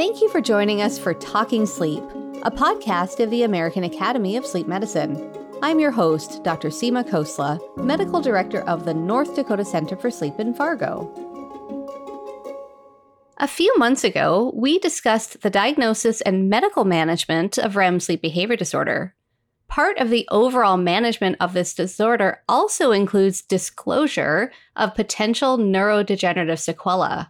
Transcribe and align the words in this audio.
Thank 0.00 0.22
you 0.22 0.30
for 0.30 0.40
joining 0.40 0.80
us 0.80 0.98
for 0.98 1.12
Talking 1.12 1.66
Sleep, 1.66 2.02
a 2.42 2.50
podcast 2.50 3.22
of 3.22 3.28
the 3.28 3.42
American 3.42 3.84
Academy 3.84 4.34
of 4.34 4.46
Sleep 4.46 4.66
Medicine. 4.66 5.30
I'm 5.62 5.78
your 5.78 5.90
host, 5.90 6.42
Dr. 6.42 6.70
Seema 6.70 7.06
Khosla, 7.06 7.60
Medical 7.76 8.22
Director 8.22 8.62
of 8.62 8.86
the 8.86 8.94
North 8.94 9.36
Dakota 9.36 9.62
Center 9.62 9.96
for 9.96 10.10
Sleep 10.10 10.40
in 10.40 10.54
Fargo. 10.54 11.06
A 13.36 13.46
few 13.46 13.76
months 13.76 14.02
ago, 14.02 14.52
we 14.54 14.78
discussed 14.78 15.42
the 15.42 15.50
diagnosis 15.50 16.22
and 16.22 16.48
medical 16.48 16.86
management 16.86 17.58
of 17.58 17.76
REM 17.76 18.00
sleep 18.00 18.22
behavior 18.22 18.56
disorder. 18.56 19.14
Part 19.68 19.98
of 19.98 20.08
the 20.08 20.26
overall 20.30 20.78
management 20.78 21.36
of 21.40 21.52
this 21.52 21.74
disorder 21.74 22.42
also 22.48 22.90
includes 22.90 23.42
disclosure 23.42 24.50
of 24.76 24.94
potential 24.94 25.58
neurodegenerative 25.58 26.58
sequelae. 26.58 27.26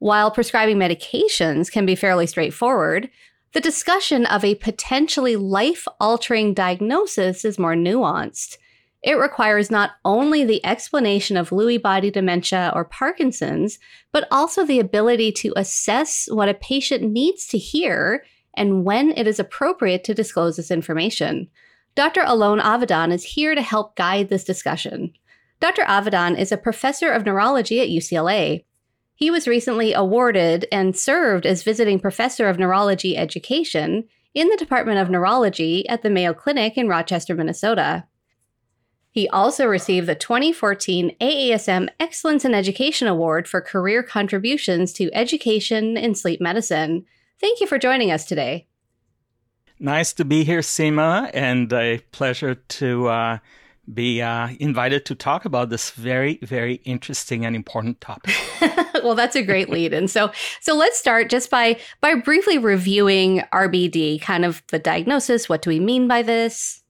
While 0.00 0.30
prescribing 0.30 0.78
medications 0.78 1.70
can 1.70 1.84
be 1.84 1.94
fairly 1.94 2.26
straightforward, 2.26 3.10
the 3.52 3.60
discussion 3.60 4.24
of 4.24 4.42
a 4.42 4.54
potentially 4.54 5.36
life 5.36 5.86
altering 6.00 6.54
diagnosis 6.54 7.44
is 7.44 7.58
more 7.58 7.74
nuanced. 7.74 8.56
It 9.02 9.18
requires 9.18 9.70
not 9.70 9.92
only 10.06 10.42
the 10.42 10.64
explanation 10.64 11.36
of 11.36 11.50
Lewy 11.50 11.80
body 11.80 12.10
dementia 12.10 12.72
or 12.74 12.86
Parkinson's, 12.86 13.78
but 14.10 14.26
also 14.30 14.64
the 14.64 14.80
ability 14.80 15.32
to 15.32 15.52
assess 15.54 16.26
what 16.30 16.48
a 16.48 16.54
patient 16.54 17.02
needs 17.02 17.46
to 17.48 17.58
hear 17.58 18.24
and 18.54 18.84
when 18.86 19.10
it 19.18 19.26
is 19.26 19.38
appropriate 19.38 20.02
to 20.04 20.14
disclose 20.14 20.56
this 20.56 20.70
information. 20.70 21.48
Dr. 21.94 22.22
Alon 22.24 22.58
Avidan 22.58 23.12
is 23.12 23.22
here 23.22 23.54
to 23.54 23.60
help 23.60 23.96
guide 23.96 24.30
this 24.30 24.44
discussion. 24.44 25.12
Dr. 25.60 25.82
Avidan 25.82 26.38
is 26.38 26.52
a 26.52 26.56
professor 26.56 27.12
of 27.12 27.26
neurology 27.26 27.80
at 27.80 27.88
UCLA. 27.88 28.64
He 29.20 29.30
was 29.30 29.46
recently 29.46 29.92
awarded 29.92 30.66
and 30.72 30.96
served 30.96 31.44
as 31.44 31.62
visiting 31.62 32.00
professor 32.00 32.48
of 32.48 32.58
neurology 32.58 33.18
education 33.18 34.08
in 34.32 34.48
the 34.48 34.56
Department 34.56 34.98
of 34.98 35.10
Neurology 35.10 35.86
at 35.90 36.02
the 36.02 36.08
Mayo 36.08 36.32
Clinic 36.32 36.78
in 36.78 36.88
Rochester, 36.88 37.34
Minnesota. 37.34 38.06
He 39.10 39.28
also 39.28 39.66
received 39.66 40.06
the 40.06 40.14
2014 40.14 41.14
AASM 41.20 41.90
Excellence 42.00 42.46
in 42.46 42.54
Education 42.54 43.08
Award 43.08 43.46
for 43.46 43.60
career 43.60 44.02
contributions 44.02 44.90
to 44.94 45.10
education 45.12 45.98
in 45.98 46.14
sleep 46.14 46.40
medicine. 46.40 47.04
Thank 47.38 47.60
you 47.60 47.66
for 47.66 47.78
joining 47.78 48.10
us 48.10 48.24
today. 48.24 48.68
Nice 49.78 50.14
to 50.14 50.24
be 50.24 50.44
here, 50.44 50.60
Seema, 50.60 51.30
and 51.34 51.70
a 51.74 51.98
pleasure 52.12 52.54
to 52.54 53.08
uh, 53.08 53.38
be 53.94 54.22
uh, 54.22 54.48
invited 54.58 55.04
to 55.06 55.14
talk 55.14 55.44
about 55.44 55.70
this 55.70 55.90
very, 55.90 56.38
very 56.42 56.74
interesting 56.84 57.44
and 57.44 57.56
important 57.56 58.00
topic. 58.00 58.34
well, 59.02 59.14
that's 59.14 59.36
a 59.36 59.42
great 59.42 59.68
lead. 59.68 59.92
And 59.92 60.10
so, 60.10 60.30
so 60.60 60.74
let's 60.74 60.98
start 60.98 61.30
just 61.30 61.50
by 61.50 61.78
by 62.00 62.14
briefly 62.14 62.58
reviewing 62.58 63.42
RBD, 63.52 64.20
kind 64.20 64.44
of 64.44 64.62
the 64.68 64.78
diagnosis. 64.78 65.48
What 65.48 65.62
do 65.62 65.70
we 65.70 65.80
mean 65.80 66.08
by 66.08 66.22
this? 66.22 66.82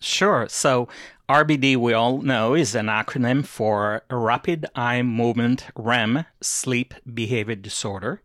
Sure. 0.00 0.46
So, 0.48 0.88
RBD, 1.28 1.76
we 1.78 1.94
all 1.94 2.20
know, 2.20 2.54
is 2.54 2.74
an 2.74 2.86
acronym 2.86 3.46
for 3.46 4.02
Rapid 4.10 4.66
Eye 4.74 5.00
Movement 5.00 5.66
REM 5.74 6.26
Sleep 6.42 6.92
Behavior 7.12 7.54
Disorder. 7.54 8.20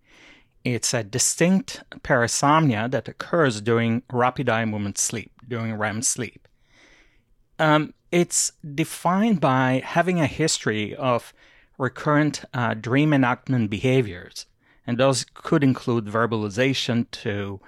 It's 0.65 0.93
a 0.93 1.03
distinct 1.03 1.83
parasomnia 2.03 2.91
that 2.91 3.07
occurs 3.07 3.61
during 3.61 4.03
rapid 4.11 4.49
eye 4.49 4.65
movement 4.65 4.97
sleep, 4.97 5.31
during 5.47 5.73
REM 5.73 6.01
sleep. 6.01 6.48
Um, 7.59 7.93
it's 8.11 8.53
defined 8.73 9.39
by 9.39 9.81
having 9.85 10.19
a 10.19 10.25
history 10.25 10.95
of 10.95 11.33
recurrent 11.77 12.43
uh, 12.53 12.73
dream 12.73 13.13
enactment 13.13 13.69
behaviors, 13.69 14.45
and 14.87 14.97
those 14.97 15.25
could 15.33 15.63
include 15.63 16.05
verbalization 16.05 17.09
to 17.11 17.59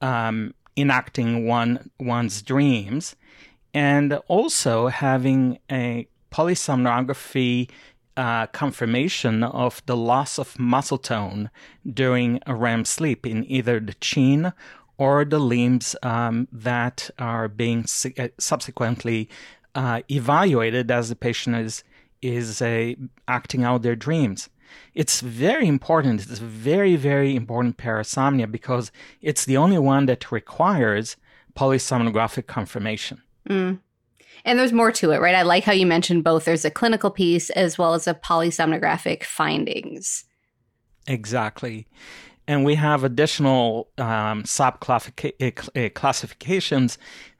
um, 0.00 0.52
enacting 0.76 1.46
one 1.46 1.90
one's 1.98 2.42
dreams, 2.42 3.16
and 3.72 4.14
also 4.28 4.88
having 4.88 5.58
a 5.70 6.06
polysomnography 6.30 7.70
uh, 8.16 8.46
confirmation 8.48 9.42
of 9.42 9.82
the 9.86 9.96
loss 9.96 10.38
of 10.38 10.58
muscle 10.58 10.98
tone 10.98 11.50
during 11.88 12.40
a 12.46 12.54
REM 12.54 12.84
sleep 12.84 13.26
in 13.26 13.44
either 13.50 13.78
the 13.78 13.94
chin 13.94 14.52
or 14.98 15.24
the 15.24 15.38
limbs 15.38 15.94
um, 16.02 16.48
that 16.52 17.10
are 17.18 17.48
being 17.48 17.84
uh, 18.18 18.28
subsequently 18.38 19.28
uh, 19.74 20.00
evaluated 20.10 20.90
as 20.90 21.08
the 21.08 21.16
patient 21.16 21.56
is 21.56 21.84
is 22.22 22.62
uh, 22.62 22.94
acting 23.28 23.62
out 23.62 23.82
their 23.82 23.94
dreams. 23.94 24.48
It's 24.94 25.20
very 25.20 25.68
important. 25.68 26.22
It's 26.22 26.38
very 26.38 26.96
very 26.96 27.36
important 27.36 27.76
parasomnia 27.76 28.50
because 28.50 28.90
it's 29.20 29.44
the 29.44 29.56
only 29.56 29.78
one 29.78 30.06
that 30.06 30.32
requires 30.32 31.16
polysomnographic 31.54 32.46
confirmation. 32.46 33.22
Mm. 33.48 33.80
And 34.44 34.58
there's 34.58 34.72
more 34.72 34.92
to 34.92 35.10
it, 35.10 35.20
right? 35.20 35.34
I 35.34 35.42
like 35.42 35.64
how 35.64 35.72
you 35.72 35.86
mentioned 35.86 36.22
both. 36.22 36.44
There's 36.44 36.64
a 36.64 36.70
clinical 36.70 37.10
piece 37.10 37.50
as 37.50 37.78
well 37.78 37.94
as 37.94 38.06
a 38.06 38.14
polysomnographic 38.14 39.24
findings. 39.24 40.24
Exactly 41.08 41.86
and 42.48 42.64
we 42.64 42.76
have 42.76 43.04
additional 43.04 43.88
um, 43.98 44.44
sub 44.44 44.80
classifications 44.80 46.98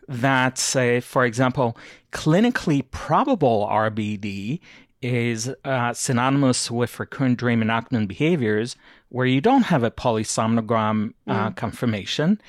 that 0.09 0.59
say, 0.59 1.01
for 1.01 1.25
example, 1.25 1.77
clinically 2.13 2.85
probable 2.91 3.67
RBD 3.71 4.61
is 5.03 5.53
uh, 5.65 5.93
synonymous 5.93 6.71
with 6.71 6.99
recurrent 6.99 7.39
dream 7.39 7.63
enactment 7.63 8.09
behaviors 8.09 8.77
where 9.09 9.27
you 9.27 9.41
don't 9.41 9.65
have 9.65 9.83
a 9.83 9.91
polysomnogram 9.91 11.13
uh, 11.27 11.51
mm. 11.51 11.57
confirmation. 11.57 12.41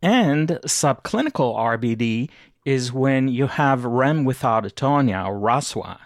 And 0.00 0.48
subclinical 0.64 1.56
RBD 1.56 2.30
is 2.64 2.92
when 2.92 3.28
you 3.28 3.46
have 3.46 3.84
REM 3.84 4.24
without 4.24 4.64
atonia 4.64 5.26
or 5.26 5.38
RASWA, 5.38 5.98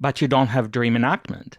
but 0.00 0.20
you 0.20 0.28
don't 0.28 0.48
have 0.48 0.70
dream 0.70 0.96
enactment 0.96 1.58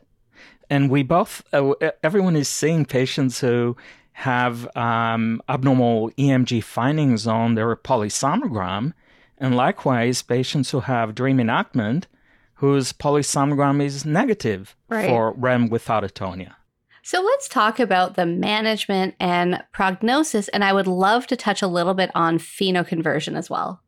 and 0.74 0.90
we 0.90 1.04
both 1.04 1.44
uh, 1.54 1.74
everyone 2.02 2.36
is 2.36 2.50
seeing 2.50 2.84
patients 2.84 3.40
who 3.40 3.78
have 4.14 4.76
um, 4.76 5.40
abnormal 5.48 6.10
EMG 6.12 6.64
findings 6.64 7.28
on 7.28 7.54
their 7.54 7.76
polysomnogram, 7.76 8.94
and 9.38 9.56
likewise 9.56 10.24
patients 10.24 10.72
who 10.72 10.80
have 10.80 11.14
dream 11.14 11.40
enactment 11.40 12.08
whose 12.56 12.92
polysomnogram 12.92 13.84
is 13.84 14.04
negative 14.04 14.76
right. 14.90 15.08
for 15.08 15.34
REM 15.34 15.70
without 15.70 16.04
atonia. 16.04 16.56
So 17.04 17.22
let's 17.22 17.48
talk 17.48 17.80
about 17.80 18.16
the 18.16 18.26
management 18.26 19.14
and 19.20 19.62
prognosis, 19.74 20.48
and 20.48 20.64
I 20.64 20.74
would 20.74 20.88
love 20.88 21.28
to 21.28 21.36
touch 21.36 21.62
a 21.62 21.68
little 21.68 21.94
bit 21.94 22.10
on 22.16 22.40
phenoconversion 22.40 23.38
as 23.38 23.48
well. 23.48 23.82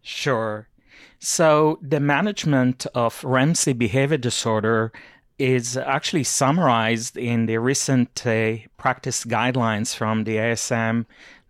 Sure. 0.00 0.68
So 1.18 1.78
the 1.82 2.00
management 2.00 2.86
of 2.94 3.22
REM 3.22 3.54
sleep 3.54 3.76
behavior 3.78 4.16
disorder 4.16 4.92
is 5.38 5.76
actually 5.76 6.24
summarized 6.24 7.16
in 7.16 7.46
the 7.46 7.58
recent 7.58 8.26
uh, 8.26 8.56
practice 8.76 9.24
guidelines 9.24 9.94
from 9.94 10.24
the 10.24 10.36
ASM. 10.36 11.06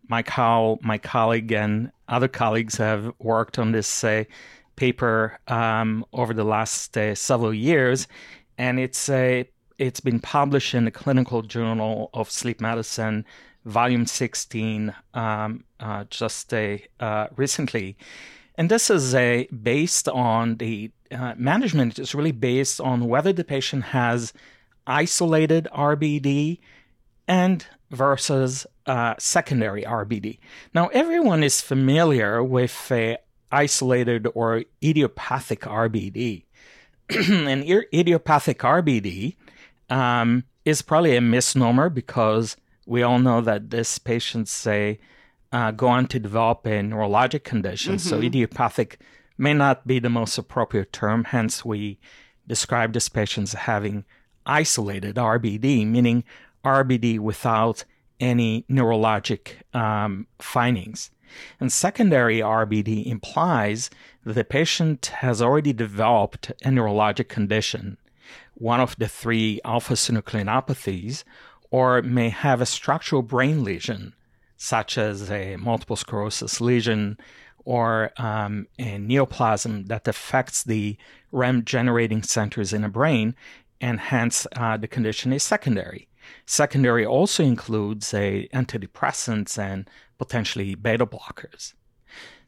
Mike 0.09 0.29
Howell, 0.29 0.79
my 0.83 0.99
colleague, 0.99 1.53
and 1.53 1.91
other 2.09 2.29
colleagues 2.29 2.77
have 2.77 3.13
worked 3.19 3.59
on 3.59 3.73
this 3.73 4.05
uh, 4.05 4.25
paper 4.77 5.39
um, 5.49 6.05
over 6.13 6.33
the 6.33 6.45
last 6.45 6.97
uh, 6.97 7.15
several 7.15 7.53
years, 7.53 8.07
and 8.57 8.79
it's 8.79 9.09
uh, 9.09 9.45
it's 9.79 10.01
been 10.01 10.21
published 10.21 10.75
in 10.75 10.85
the 10.85 10.91
Clinical 10.91 11.43
Journal 11.43 12.11
of 12.13 12.31
Sleep 12.31 12.61
Medicine, 12.61 13.25
Volume 13.65 14.07
16, 14.07 14.93
um, 15.15 15.65
uh, 15.79 16.05
just 16.11 16.53
uh, 16.53 17.29
recently. 17.37 17.97
And 18.57 18.69
this 18.71 18.91
is 18.91 19.15
based 19.63 20.09
on 20.09 20.57
the 20.57 20.91
uh, 21.11 21.35
management 21.37 21.99
is 21.99 22.15
really 22.15 22.33
based 22.33 22.81
on 22.81 23.09
whether 23.09 23.33
the 23.33 23.45
patient 23.45 23.85
has 23.85 24.33
isolated 24.87 25.69
RBD 25.73 26.59
and 27.27 27.67
versus 27.91 28.67
uh, 28.87 29.15
secondary 29.19 29.83
RBD. 29.83 30.39
Now, 30.75 30.89
everyone 30.89 31.43
is 31.43 31.61
familiar 31.61 32.43
with 32.43 32.91
a 32.91 33.19
isolated 33.51 34.27
or 34.35 34.65
idiopathic 34.83 35.61
RBD. 35.61 36.45
and 37.11 37.65
idiopathic 37.65 38.59
RBD 38.59 39.37
um, 39.89 40.45
is 40.65 40.83
probably 40.83 41.17
a 41.17 41.21
misnomer 41.21 41.89
because 41.89 42.57
we 42.87 43.03
all 43.03 43.19
know 43.19 43.41
that 43.41 43.71
these 43.71 43.99
patients 43.99 44.51
say 44.51 44.99
uh, 45.53 45.71
go 45.71 45.89
on 45.89 46.07
to 46.07 46.19
develop 46.19 46.67
a 46.67 46.81
neurologic 46.81 47.45
condition. 47.45 47.97
Mm-hmm. 47.97 48.09
So 48.09 48.21
idiopathic 48.21 49.01
may 49.39 49.55
not 49.55 49.87
be 49.87 50.01
the 50.01 50.11
most 50.11 50.37
appropriate 50.37 50.93
term. 50.93 51.25
Hence, 51.25 51.65
we 51.65 51.99
describe 52.47 52.93
these 52.93 53.09
patients 53.09 53.53
having 53.53 54.05
isolated 54.45 55.15
RBD, 55.17 55.87
meaning 55.87 56.25
RBD 56.65 57.21
without 57.21 57.85
any 58.19 58.65
neurologic 58.69 59.63
um, 59.75 60.27
findings. 60.41 61.11
And 61.61 61.71
secondary 61.71 62.39
RBD 62.39 63.07
implies 63.07 63.91
that 64.25 64.33
the 64.33 64.45
patient 64.45 65.07
has 65.07 65.41
already 65.41 65.73
developed 65.73 66.51
a 66.65 66.69
neurologic 66.69 67.29
condition, 67.29 67.99
one 68.55 68.81
of 68.81 68.97
the 68.97 69.09
three 69.09 69.61
alpha 69.65 69.95
synucleinopathies, 69.95 71.25
or 71.71 72.03
may 72.03 72.31
have 72.31 72.61
a 72.61 72.67
structural 72.67 73.23
brain 73.23 73.63
lesion, 73.63 74.15
such 74.57 74.99
as 74.99 75.31
a 75.31 75.57
multiple 75.57 75.97
sclerosis 75.97 76.61
lesion 76.61 77.19
or 77.69 78.11
um, 78.17 78.67
a 78.79 78.97
neoplasm 78.97 79.89
that 79.89 80.09
affects 80.09 80.65
the 80.65 80.97
REM 81.33 81.67
generating 81.67 82.23
centers 82.23 82.73
in 82.73 82.81
the 82.81 82.89
brain, 82.89 83.35
and 83.79 84.01
hence 84.01 84.47
uh, 84.57 84.79
the 84.79 84.89
condition 84.89 85.35
is 85.35 85.43
secondary. 85.43 86.09
Secondary 86.47 87.05
also 87.05 87.45
includes 87.45 88.15
a 88.15 88.49
antidepressants 88.55 89.59
and 89.59 89.87
potentially 90.17 90.75
beta 90.77 91.05
blockers. 91.05 91.75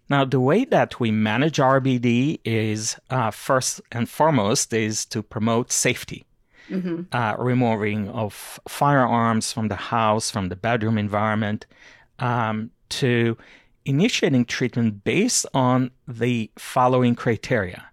Now, 0.08 0.25
the 0.25 0.40
way 0.40 0.64
that 0.64 0.99
we 0.99 1.11
manage 1.11 1.58
RBD 1.58 2.40
is 2.43 2.96
uh, 3.11 3.31
first 3.31 3.82
and 3.93 4.08
foremost 4.08 4.73
is 4.73 5.05
to 5.05 5.23
promote 5.23 5.70
safety, 5.70 6.25
mm-hmm. 6.70 7.02
uh, 7.12 7.34
removing 7.38 8.08
of 8.08 8.58
firearms 8.66 9.52
from 9.52 9.69
the 9.69 9.76
house, 9.76 10.31
from 10.31 10.49
the 10.49 10.56
bedroom 10.56 10.96
environment, 10.96 11.66
um, 12.20 12.70
to 12.88 13.37
initiating 13.85 14.44
treatment 14.44 15.05
based 15.05 15.47
on 15.55 15.91
the 16.06 16.50
following 16.56 17.15
criteria. 17.15 17.87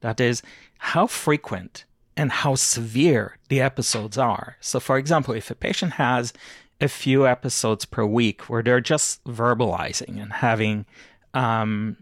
That 0.00 0.20
is, 0.20 0.42
how 0.78 1.06
frequent 1.06 1.84
and 2.16 2.30
how 2.30 2.54
severe 2.54 3.38
the 3.48 3.60
episodes 3.60 4.18
are. 4.18 4.56
So, 4.60 4.80
for 4.80 4.98
example, 4.98 5.34
if 5.34 5.50
a 5.50 5.54
patient 5.54 5.94
has 5.94 6.32
a 6.80 6.88
few 6.88 7.26
episodes 7.26 7.84
per 7.84 8.04
week 8.04 8.42
where 8.48 8.62
they're 8.62 8.80
just 8.80 9.22
verbalizing 9.24 10.20
and 10.20 10.32
having 10.32 10.86
um, 11.34 11.96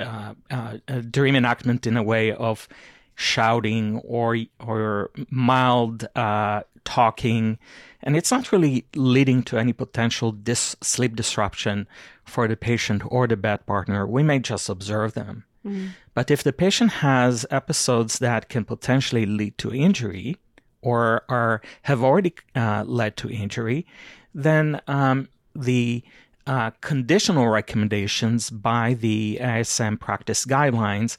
uh, 0.00 0.34
uh, 0.50 0.78
a 0.88 1.02
dream 1.02 1.36
enactment 1.36 1.86
in 1.86 1.96
a 1.96 2.02
way 2.02 2.32
of 2.32 2.68
shouting 3.14 3.98
or 3.98 4.36
or 4.58 5.10
mild 5.30 6.08
uh, 6.16 6.62
talking, 6.84 7.58
and 8.02 8.16
it's 8.16 8.30
not 8.30 8.50
really 8.50 8.84
leading 8.94 9.42
to 9.44 9.56
any 9.56 9.72
potential 9.72 10.32
dis- 10.32 10.76
sleep 10.82 11.14
disruption 11.14 11.86
for 12.24 12.48
the 12.48 12.56
patient 12.56 13.02
or 13.06 13.26
the 13.26 13.36
bed 13.36 13.66
partner. 13.66 14.06
We 14.06 14.22
may 14.22 14.38
just 14.38 14.68
observe 14.68 15.14
them. 15.14 15.44
Mm. 15.66 15.90
But 16.14 16.30
if 16.30 16.42
the 16.42 16.52
patient 16.52 16.92
has 16.92 17.46
episodes 17.50 18.18
that 18.18 18.48
can 18.48 18.64
potentially 18.64 19.26
lead 19.26 19.58
to 19.58 19.72
injury 19.72 20.36
or 20.82 21.24
are 21.28 21.62
have 21.82 22.02
already 22.02 22.34
uh, 22.54 22.84
led 22.86 23.16
to 23.18 23.30
injury, 23.30 23.86
then 24.34 24.80
um, 24.86 25.28
the 25.54 26.02
uh, 26.46 26.70
conditional 26.82 27.48
recommendations 27.48 28.50
by 28.50 28.94
the 28.94 29.38
ASM 29.40 29.98
practice 29.98 30.44
guidelines 30.44 31.16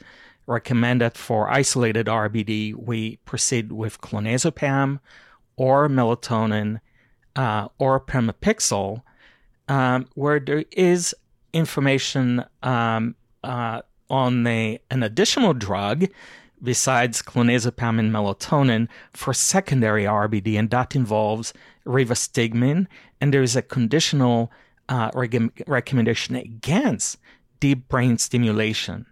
recommend 0.48 1.02
that 1.02 1.18
for 1.18 1.50
isolated 1.50 2.06
RBD, 2.06 2.76
we 2.76 3.18
proceed 3.26 3.72
with 3.72 4.02
clonazepam 4.02 5.00
or 5.56 5.90
melatonin 5.90 6.80
uh, 7.36 7.68
or 7.80 8.00
pramipexole, 8.00 9.02
um, 9.68 10.08
where 10.16 10.40
there 10.40 10.66
is 10.72 11.16
information 11.54 12.44
um, 12.64 13.16
uh, 13.44 13.82
on 14.10 14.46
a, 14.46 14.80
an 14.92 15.04
additional 15.04 15.54
drug 15.54 16.06
besides 16.62 17.22
clonazepam 17.22 18.00
and 18.00 18.12
melatonin 18.12 18.88
for 19.14 19.34
secondary 19.34 20.04
RBD, 20.04 20.58
and 20.58 20.70
that 20.72 20.96
involves 20.96 21.54
rivastigmine, 21.86 22.88
and 23.22 23.34
there 23.34 23.44
is 23.44 23.56
a 23.56 23.62
conditional 23.62 24.52
uh, 24.90 25.12
reg- 25.14 25.64
recommendation 25.68 26.36
against 26.36 27.18
deep 27.60 27.88
brain 27.88 28.18
stimulation. 28.18 29.06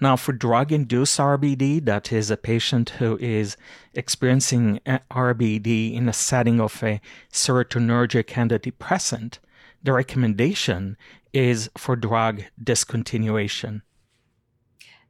Now, 0.00 0.16
for 0.16 0.32
drug 0.32 0.70
induced 0.70 1.18
RBD, 1.18 1.84
that 1.84 2.12
is 2.12 2.30
a 2.30 2.36
patient 2.36 2.90
who 2.90 3.18
is 3.18 3.56
experiencing 3.94 4.80
RBD 5.10 5.94
in 5.94 6.08
a 6.08 6.12
setting 6.12 6.60
of 6.60 6.80
a 6.82 7.00
serotonergic 7.32 8.26
antidepressant, 8.26 9.38
the 9.84 9.92
recommendation 9.92 10.96
is 11.32 11.70
for 11.76 11.94
drug 11.94 12.42
discontinuation. 12.62 13.82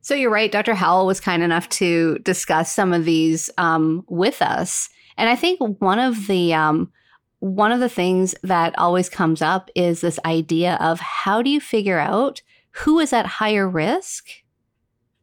So 0.01 0.15
you're 0.15 0.31
right. 0.31 0.53
Dr. 0.53 0.75
Howell 0.75 1.07
was 1.07 1.21
kind 1.21 1.43
enough 1.43 1.69
to 1.71 2.19
discuss 2.19 2.71
some 2.71 2.93
of 2.93 3.07
these 3.07 3.49
um, 3.57 4.05
with 4.09 4.43
us. 4.43 4.91
And 5.17 5.31
I 5.31 5.37
think 5.37 5.61
one 5.81 5.99
of 5.99 6.27
the 6.27 6.53
um, 6.53 6.93
one 7.39 7.73
of 7.73 7.81
the 7.81 7.89
things 7.89 8.35
that 8.43 8.79
always 8.79 9.09
comes 9.09 9.41
up 9.41 9.71
is 9.75 10.01
this 10.01 10.19
idea 10.25 10.77
of 10.81 11.01
how 11.01 11.41
do 11.41 11.51
you 11.51 11.61
figure 11.61 11.99
out 11.99 12.43
who 12.73 12.99
is 12.99 13.13
at 13.13 13.27
higher 13.27 13.69
risk 13.69 14.27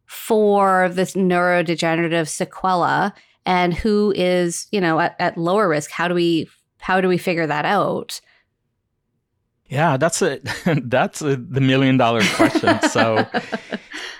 for 0.05 0.89
this 0.89 1.13
neurodegenerative 1.13 2.27
sequela 2.27 3.13
and 3.45 3.73
who 3.73 4.13
is, 4.15 4.67
you 4.71 4.79
know, 4.79 4.99
at, 4.99 5.15
at 5.19 5.37
lower 5.37 5.67
risk? 5.67 5.91
How 5.91 6.07
do 6.07 6.15
we 6.15 6.49
how 6.79 7.01
do 7.01 7.07
we 7.07 7.17
figure 7.17 7.45
that 7.45 7.65
out? 7.65 8.19
Yeah, 9.71 9.95
that's 9.95 10.21
a 10.21 10.39
that's 10.83 11.21
a, 11.21 11.37
the 11.37 11.61
million 11.61 11.97
dollar 11.97 12.21
question. 12.35 12.77
So, 12.91 13.25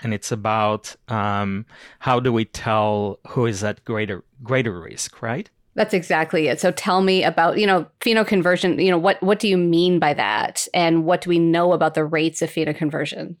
and 0.02 0.14
it's 0.14 0.32
about 0.32 0.96
um, 1.08 1.66
how 1.98 2.20
do 2.20 2.32
we 2.32 2.46
tell 2.46 3.20
who 3.28 3.44
is 3.46 3.62
at 3.62 3.84
greater 3.84 4.24
greater 4.42 4.80
risk, 4.80 5.20
right? 5.20 5.48
That's 5.74 5.94
exactly 5.94 6.48
it. 6.48 6.60
So 6.60 6.70
tell 6.70 7.02
me 7.02 7.22
about, 7.22 7.58
you 7.58 7.66
know, 7.66 7.86
phenoconversion, 8.00 8.82
you 8.82 8.90
know, 8.90 8.98
what 8.98 9.22
what 9.22 9.40
do 9.40 9.48
you 9.48 9.58
mean 9.58 9.98
by 9.98 10.14
that 10.14 10.66
and 10.72 11.04
what 11.04 11.20
do 11.20 11.30
we 11.30 11.38
know 11.38 11.74
about 11.74 11.94
the 11.94 12.04
rates 12.04 12.40
of 12.40 12.50
phenoconversion? 12.50 13.36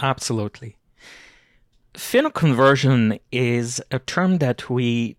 Absolutely. 0.00 0.76
Phenoconversion 1.92 3.20
is 3.30 3.82
a 3.90 3.98
term 3.98 4.38
that 4.38 4.70
we 4.70 5.18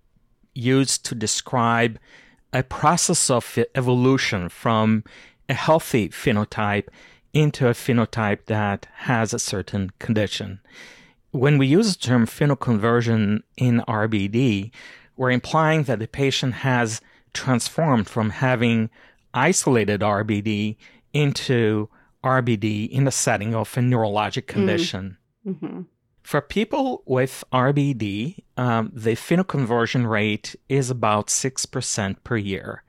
use 0.55 0.97
to 0.97 1.13
describe 1.13 1.99
a 2.51 2.63
process 2.63 3.29
of 3.29 3.59
evolution 3.75 4.49
from 4.49 5.03
a 5.49 5.53
healthy 5.53 6.09
phenotype 6.09 6.87
into 7.33 7.67
a 7.67 7.71
phenotype 7.71 8.45
that 8.45 8.87
has 8.95 9.33
a 9.33 9.39
certain 9.39 9.91
condition. 9.99 10.59
When 11.31 11.57
we 11.57 11.65
use 11.65 11.95
the 11.95 12.01
term 12.01 12.27
phenoconversion 12.27 13.41
in 13.57 13.83
RBD, 13.87 14.71
we're 15.17 15.31
implying 15.31 15.83
that 15.83 15.99
the 15.99 16.07
patient 16.07 16.55
has 16.55 17.01
transformed 17.33 18.07
from 18.07 18.29
having 18.29 18.89
isolated 19.33 20.01
RBD 20.01 20.77
into 21.11 21.89
RBD 22.23 22.89
in 22.89 23.03
the 23.03 23.11
setting 23.11 23.55
of 23.55 23.75
a 23.75 23.81
neurologic 23.81 24.43
mm. 24.43 24.47
condition. 24.47 25.17
Mm-hmm. 25.45 25.81
For 26.21 26.39
people 26.39 27.03
with 27.05 27.43
RBD, 27.51 28.43
um, 28.55 28.91
the 28.93 29.11
phenoconversion 29.11 30.09
rate 30.09 30.55
is 30.69 30.89
about 30.89 31.27
6% 31.27 32.15
per 32.23 32.37
year. 32.37 32.83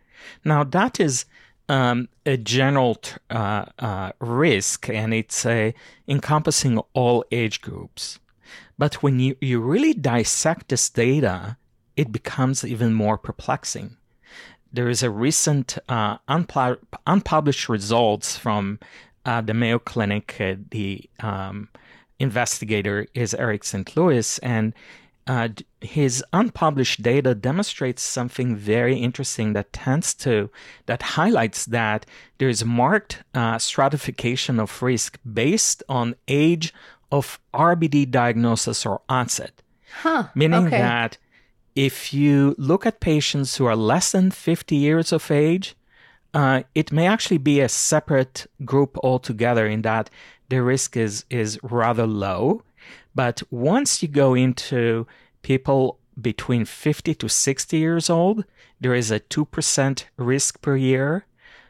Now, 0.44 0.62
that 0.62 1.00
is 1.00 1.24
um, 1.69 2.08
a 2.26 2.37
general 2.37 2.99
uh, 3.30 3.64
uh, 3.78 4.12
risk 4.21 4.88
and 4.88 5.14
it's 5.14 5.47
uh, 5.47 5.73
encompassing 6.09 6.78
all 6.92 7.25
age 7.30 7.61
groups. 7.61 8.18
But 8.78 9.02
when 9.02 9.21
you, 9.21 9.37
you 9.40 9.61
really 9.61 9.94
dissect 9.94 10.68
this 10.68 10.88
data, 10.90 11.56
it 11.97 12.12
becomes 12.12 12.64
even 12.64 12.92
more 12.92 13.16
perplexing. 13.16 13.97
There 14.73 14.88
is 14.88 15.02
a 15.02 15.11
recent 15.11 15.78
uh, 15.88 16.18
unpu- 16.28 16.78
unpublished 17.06 17.68
results 17.68 18.37
from 18.37 18.80
uh, 19.25 19.40
the 19.40 19.54
Mayo 19.54 19.78
Clinic. 19.78 20.37
Uh, 20.40 20.56
the 20.71 21.09
um, 21.21 21.68
investigator 22.18 23.06
is 23.14 23.35
Erik 23.35 23.62
St. 23.62 23.97
Louis, 23.97 24.38
and 24.40 24.75
uh, 25.26 25.49
his 25.81 26.23
unpublished 26.33 27.02
data 27.02 27.35
demonstrates 27.35 28.02
something 28.02 28.54
very 28.57 28.97
interesting 28.97 29.54
that 29.54 29.73
tends 29.73 30.12
to 30.14 30.50
that 30.87 31.02
highlights 31.02 31.64
that 31.66 32.04
there 32.38 32.49
is 32.49 32.64
marked 32.64 33.23
uh, 33.35 33.59
stratification 33.59 34.61
of 34.61 34.83
risk 34.83 35.19
based 35.33 35.83
on 35.88 36.14
age 36.28 36.75
of 37.11 37.38
RBD 37.54 38.11
diagnosis 38.11 38.85
or 38.85 39.00
onset. 39.09 39.62
Huh, 40.02 40.25
meaning 40.35 40.66
okay. 40.66 40.78
that 40.78 41.19
if 41.75 42.12
you 42.12 42.54
look 42.59 42.87
at 42.87 43.00
patients 43.00 43.57
who 43.57 43.66
are 43.66 43.76
less 43.76 44.12
than 44.12 44.31
50 44.31 44.76
years 44.76 45.12
of 45.12 45.31
age, 45.31 45.75
uh, 46.33 46.62
it 46.75 46.93
may 46.93 47.07
actually 47.07 47.38
be 47.38 47.61
a 47.61 47.69
separate 47.69 48.47
group 48.64 48.99
altogether 49.02 49.66
in 49.66 49.83
that 49.83 50.11
the 50.49 50.62
risk 50.62 50.97
is, 50.97 51.25
is 51.31 51.59
rather 51.62 52.07
low. 52.07 52.62
But 53.14 53.42
once 53.50 54.02
you 54.02 54.09
go 54.09 54.35
into 54.35 55.06
people 55.42 55.99
between 56.21 56.64
50 56.64 57.14
to 57.14 57.28
60 57.28 57.76
years 57.76 58.11
old, 58.11 58.44
there 58.80 58.94
is 58.94 59.11
a 59.11 59.21
2% 59.21 60.04
risk 60.16 60.62
per 60.62 60.76
year. 60.76 61.26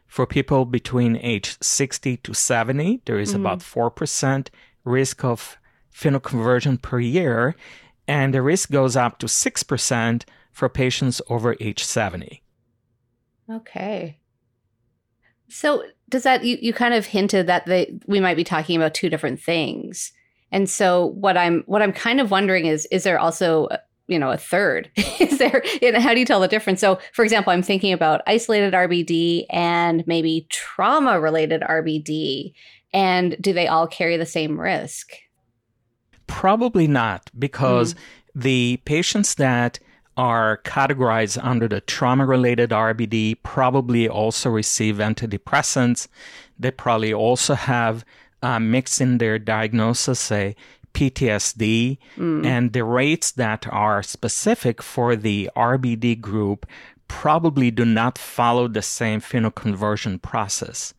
For 0.07 0.27
people 0.27 0.65
between 0.65 1.17
age 1.17 1.57
60 1.61 2.19
to 2.19 2.35
70, 2.35 3.03
there 3.05 3.19
is 3.19 3.31
mm-hmm. 3.31 3.41
about 3.41 3.59
4% 3.61 4.49
risk 4.85 5.25
of 5.25 5.59
phenoconversion 5.93 6.81
per 6.81 7.01
year 7.01 7.57
and 8.07 8.35
the 8.35 8.43
risk 8.43 8.71
goes 8.71 8.97
up 8.97 9.19
to 9.19 9.27
6% 9.27 10.25
for 10.53 10.69
patients 10.69 11.23
over 11.29 11.57
age 11.61 11.83
70. 11.83 12.43
Okay. 13.51 14.19
So 15.49 15.85
does 16.09 16.23
that 16.23 16.45
you, 16.45 16.59
you 16.61 16.73
kind 16.73 16.95
of 16.95 17.07
hinted 17.07 17.47
that 17.47 17.67
they, 17.67 17.99
we 18.07 18.21
might 18.21 18.37
be 18.37 18.45
talking 18.45 18.77
about 18.77 18.95
two 18.95 19.09
different 19.09 19.41
things. 19.41 20.13
And 20.55 20.71
so 20.71 21.07
what 21.07 21.37
I'm 21.37 21.65
what 21.67 21.83
I'm 21.83 21.93
kind 21.93 22.21
of 22.21 22.31
wondering 22.31 22.67
is 22.67 22.87
is 22.93 23.03
there 23.03 23.19
also 23.19 23.69
you 24.07 24.19
know 24.19 24.31
a 24.31 24.37
third 24.37 24.89
is 25.19 25.39
there 25.39 25.63
know, 25.83 25.99
how 25.99 26.15
do 26.15 26.21
you 26.21 26.27
tell 26.27 26.41
the 26.41 26.47
difference 26.47 26.79
so 26.79 26.99
for 27.15 27.25
example 27.25 27.51
i'm 27.51 27.63
thinking 27.63 27.91
about 27.91 28.21
isolated 28.27 28.75
rbd 28.75 29.47
and 29.49 30.07
maybe 30.07 30.47
trauma 30.51 31.19
related 31.19 31.63
rbd 31.63 32.53
and 32.93 33.35
do 33.41 33.55
they 33.55 33.67
all 33.67 33.87
carry 33.87 34.19
the 34.19 34.27
same 34.27 34.61
risk 34.61 35.15
probably 36.27 36.87
not 36.87 37.31
because 37.39 37.95
mm. 37.95 37.99
the 38.35 38.79
patients 38.85 39.37
that 39.37 39.79
are 40.17 40.61
categorized 40.65 41.43
under 41.43 41.67
the 41.67 41.81
trauma 41.81 42.25
related 42.25 42.71
RBD 42.71 43.37
probably 43.43 44.09
also 44.09 44.49
receive 44.49 44.97
antidepressants. 44.97 46.07
They 46.59 46.71
probably 46.71 47.13
also 47.13 47.55
have 47.55 48.05
uh, 48.45 48.61
mixed 48.61 49.01
in 49.01 49.19
their 49.19 49.39
diagnosis 49.39 50.21
say, 50.21 50.55
PTSD, 50.93 51.99
mm. 52.17 52.47
and 52.47 52.73
the 52.73 52.85
rates 52.85 53.33
that 53.33 53.67
are 53.71 54.03
specific 54.03 54.81
for 54.83 55.17
the 55.17 55.51
RBD 55.57 56.21
group 56.21 56.67
probably 57.09 57.71
do 57.71 57.85
not 57.85 58.17
follow 58.19 58.69
the 58.69 58.83
same 58.83 59.21
phenoconversion 59.21 60.23
process. 60.23 60.95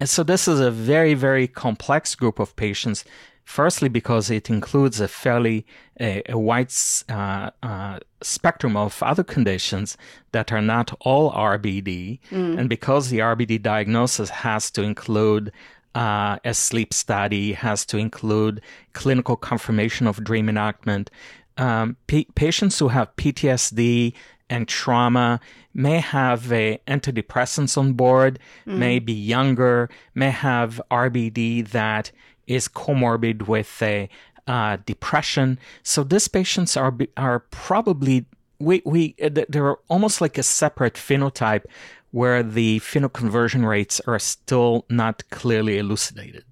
And 0.00 0.08
so 0.08 0.22
this 0.22 0.48
is 0.48 0.60
a 0.60 0.70
very, 0.70 1.14
very 1.14 1.46
complex 1.46 2.14
group 2.14 2.40
of 2.40 2.56
patients 2.56 3.04
Firstly, 3.48 3.88
because 3.88 4.30
it 4.30 4.50
includes 4.50 5.00
a 5.00 5.08
fairly 5.08 5.64
a, 5.98 6.22
a 6.28 6.36
wide 6.36 6.70
uh, 7.08 7.50
uh, 7.62 7.98
spectrum 8.20 8.76
of 8.76 9.02
other 9.02 9.24
conditions 9.24 9.96
that 10.32 10.52
are 10.52 10.60
not 10.60 10.94
all 11.00 11.32
RBD, 11.32 12.20
mm. 12.30 12.58
and 12.58 12.68
because 12.68 13.08
the 13.08 13.20
RBD 13.20 13.62
diagnosis 13.62 14.28
has 14.28 14.70
to 14.72 14.82
include 14.82 15.50
uh, 15.94 16.38
a 16.44 16.54
sleep 16.54 16.92
study, 16.94 17.52
has 17.52 17.84
to 17.86 17.98
include 17.98 18.60
clinical 18.92 19.36
confirmation 19.36 20.06
of 20.06 20.22
dream 20.22 20.48
enactment. 20.48 21.10
Um, 21.56 21.96
p- 22.06 22.28
patients 22.34 22.78
who 22.78 22.88
have 22.88 23.14
PTSD 23.16 24.12
and 24.50 24.66
trauma 24.68 25.40
may 25.74 26.00
have 26.00 26.52
a 26.52 26.80
antidepressants 26.86 27.76
on 27.76 27.92
board, 27.92 28.38
mm. 28.66 28.78
may 28.78 28.98
be 28.98 29.12
younger, 29.12 29.90
may 30.14 30.30
have 30.30 30.80
RBD 30.90 31.68
that 31.68 32.10
is 32.46 32.68
comorbid 32.68 33.46
with 33.46 33.82
a 33.82 34.08
uh, 34.46 34.78
depression. 34.86 35.58
So 35.82 36.02
these 36.02 36.28
patients 36.28 36.76
are 36.76 36.96
are 37.16 37.40
probably 37.50 38.24
we 38.58 38.82
we 38.84 39.14
they're 39.18 39.76
almost 39.88 40.20
like 40.20 40.38
a 40.38 40.42
separate 40.42 40.94
phenotype 40.94 41.64
where 42.10 42.42
the 42.42 42.80
phenoconversion 42.80 43.66
rates 43.68 44.00
are 44.06 44.18
still 44.18 44.86
not 44.88 45.28
clearly 45.30 45.78
elucidated. 45.78 46.44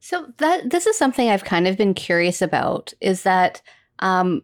So 0.00 0.32
that 0.38 0.70
this 0.70 0.86
is 0.86 0.96
something 0.96 1.28
I've 1.28 1.44
kind 1.44 1.66
of 1.66 1.76
been 1.76 1.94
curious 1.94 2.40
about 2.40 2.92
is 3.00 3.24
that 3.24 3.60
um, 3.98 4.42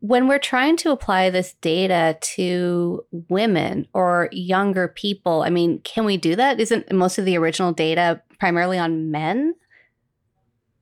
when 0.00 0.28
we're 0.28 0.38
trying 0.38 0.76
to 0.78 0.90
apply 0.90 1.30
this 1.30 1.54
data 1.60 2.16
to 2.20 3.04
women 3.28 3.86
or 3.92 4.28
younger 4.32 4.88
people, 4.88 5.42
I 5.42 5.50
mean, 5.50 5.80
can 5.80 6.04
we 6.04 6.16
do 6.16 6.36
that? 6.36 6.60
Isn't 6.60 6.90
most 6.92 7.18
of 7.18 7.24
the 7.24 7.36
original 7.38 7.72
data 7.72 8.20
primarily 8.38 8.78
on 8.78 9.10
men? 9.10 9.54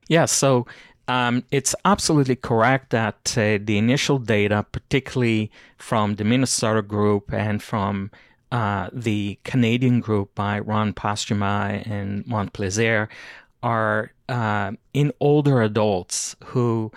Yeah, 0.07 0.25
so 0.25 0.67
um, 1.07 1.43
it's 1.51 1.75
absolutely 1.85 2.35
correct 2.35 2.91
that 2.91 3.35
uh, 3.37 3.59
the 3.61 3.77
initial 3.77 4.19
data, 4.19 4.65
particularly 4.71 5.51
from 5.77 6.15
the 6.15 6.23
Minnesota 6.23 6.81
group 6.81 7.33
and 7.33 7.61
from 7.61 8.11
uh, 8.53 8.87
the 8.93 9.39
Canadian 9.43 9.99
group 9.99 10.35
by 10.35 10.59
Ron 10.59 10.93
Postuma 10.93 11.85
and 11.89 12.23
Montplaisir, 12.25 13.07
are 13.63 14.11
uh, 14.29 14.73
in 14.93 15.11
older 15.19 15.61
adults 15.63 16.35
who 16.45 16.91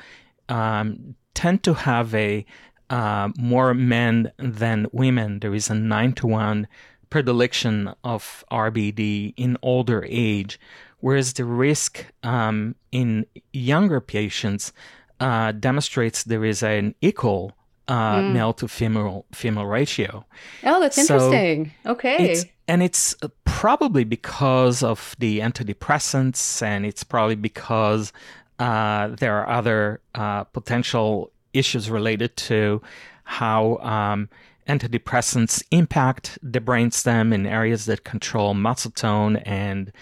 um, 0.50 1.14
tend 1.32 1.62
to 1.62 1.72
have 1.72 2.14
a 2.14 2.44
uh, 2.90 3.30
more 3.38 3.72
men 3.72 4.30
than 4.38 4.86
women. 4.92 5.40
There 5.40 5.54
is 5.54 5.70
a 5.70 5.74
nine 5.74 6.12
to 6.14 6.26
one 6.26 6.68
predilection 7.08 7.94
of 8.04 8.44
RBD 8.52 9.32
in 9.38 9.56
older 9.62 10.04
age, 10.08 10.60
whereas 11.00 11.32
the 11.32 11.46
risk 11.46 12.04
um, 12.22 12.74
in 12.92 13.24
younger 13.54 14.00
patients 14.02 14.74
uh, 15.20 15.52
demonstrates 15.52 16.22
there 16.22 16.44
is 16.44 16.62
an 16.62 16.94
equal 17.00 17.52
uh, 17.88 18.16
mm. 18.16 18.32
male 18.32 18.52
to 18.54 18.68
female 18.68 19.24
female 19.32 19.66
ratio. 19.66 20.24
Oh, 20.64 20.80
that's 20.80 20.96
so 20.96 21.02
interesting. 21.02 21.72
Okay. 21.84 22.32
It's, 22.32 22.44
and 22.68 22.82
it's 22.82 23.14
probably 23.44 24.04
because 24.04 24.82
of 24.82 25.14
the 25.18 25.40
antidepressants, 25.40 26.62
and 26.62 26.84
it's 26.84 27.04
probably 27.04 27.36
because 27.36 28.12
uh, 28.58 29.08
there 29.08 29.36
are 29.36 29.48
other 29.48 30.00
uh, 30.14 30.44
potential 30.44 31.30
issues 31.52 31.88
related 31.90 32.36
to 32.36 32.82
how 33.24 33.76
um, 33.78 34.28
antidepressants 34.68 35.62
impact 35.70 36.38
the 36.42 36.60
brainstem 36.60 37.32
in 37.32 37.46
areas 37.46 37.86
that 37.86 38.04
control 38.04 38.54
muscle 38.54 38.90
tone 38.90 39.36
and 39.36 39.92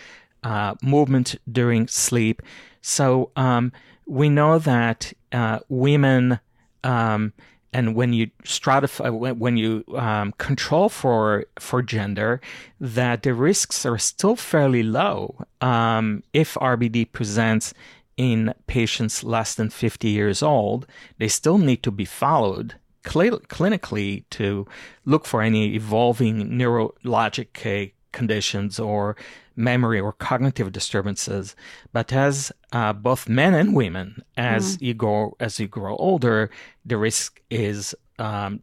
uh, 0.42 0.74
movement 0.82 1.36
during 1.50 1.86
sleep. 1.88 2.42
So 2.80 3.30
um, 3.36 3.72
we 4.06 4.28
know 4.28 4.58
that 4.58 5.12
uh, 5.32 5.60
women, 5.68 6.38
um, 6.82 7.32
and 7.74 7.96
when 7.96 8.12
you 8.12 8.30
stratify, 8.44 9.36
when, 9.36 9.56
you 9.56 9.84
um, 9.96 10.32
control 10.38 10.88
for 10.88 11.44
for 11.58 11.82
gender, 11.82 12.40
that 12.80 13.24
the 13.24 13.34
risks 13.34 13.84
are 13.84 13.98
still 13.98 14.36
fairly 14.36 14.84
low 14.84 15.44
um, 15.60 16.22
if 16.32 16.54
RBD 16.54 17.10
presents 17.10 17.74
in 18.16 18.54
patients 18.68 19.24
less 19.24 19.56
than 19.56 19.70
50 19.70 20.08
years 20.08 20.40
old. 20.40 20.86
They 21.18 21.26
still 21.26 21.58
need 21.58 21.82
to 21.82 21.90
be 21.90 22.04
followed 22.04 22.76
cl- 23.04 23.40
clinically 23.48 24.24
to 24.30 24.66
look 25.04 25.26
for 25.26 25.42
any 25.42 25.74
evolving 25.74 26.50
neurologic 26.50 27.50
uh, 27.66 27.90
conditions 28.14 28.80
or 28.80 29.16
memory 29.56 30.00
or 30.00 30.12
cognitive 30.12 30.72
disturbances. 30.72 31.54
But 31.92 32.12
as 32.12 32.50
uh, 32.72 32.94
both 32.94 33.28
men 33.28 33.52
and 33.52 33.74
women, 33.74 34.22
as 34.36 34.78
mm. 34.78 34.82
you 34.82 34.94
go 34.94 35.36
as 35.38 35.60
you 35.60 35.68
grow 35.68 35.96
older, 35.96 36.50
the 36.86 36.96
risk 36.96 37.42
is 37.50 37.94
um, 38.18 38.62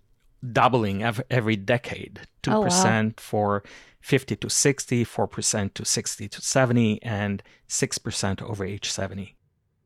doubling 0.51 1.03
every, 1.03 1.25
every 1.29 1.55
decade. 1.55 2.21
Two 2.41 2.51
oh, 2.51 2.63
percent 2.63 3.17
wow. 3.17 3.23
for 3.23 3.63
50 4.01 4.35
to 4.37 4.49
60, 4.49 5.05
4% 5.05 5.73
to 5.75 5.85
60 5.85 6.27
to 6.29 6.41
70, 6.41 7.03
and 7.03 7.43
6% 7.69 8.41
over 8.41 8.65
age 8.65 8.89
70. 8.89 9.35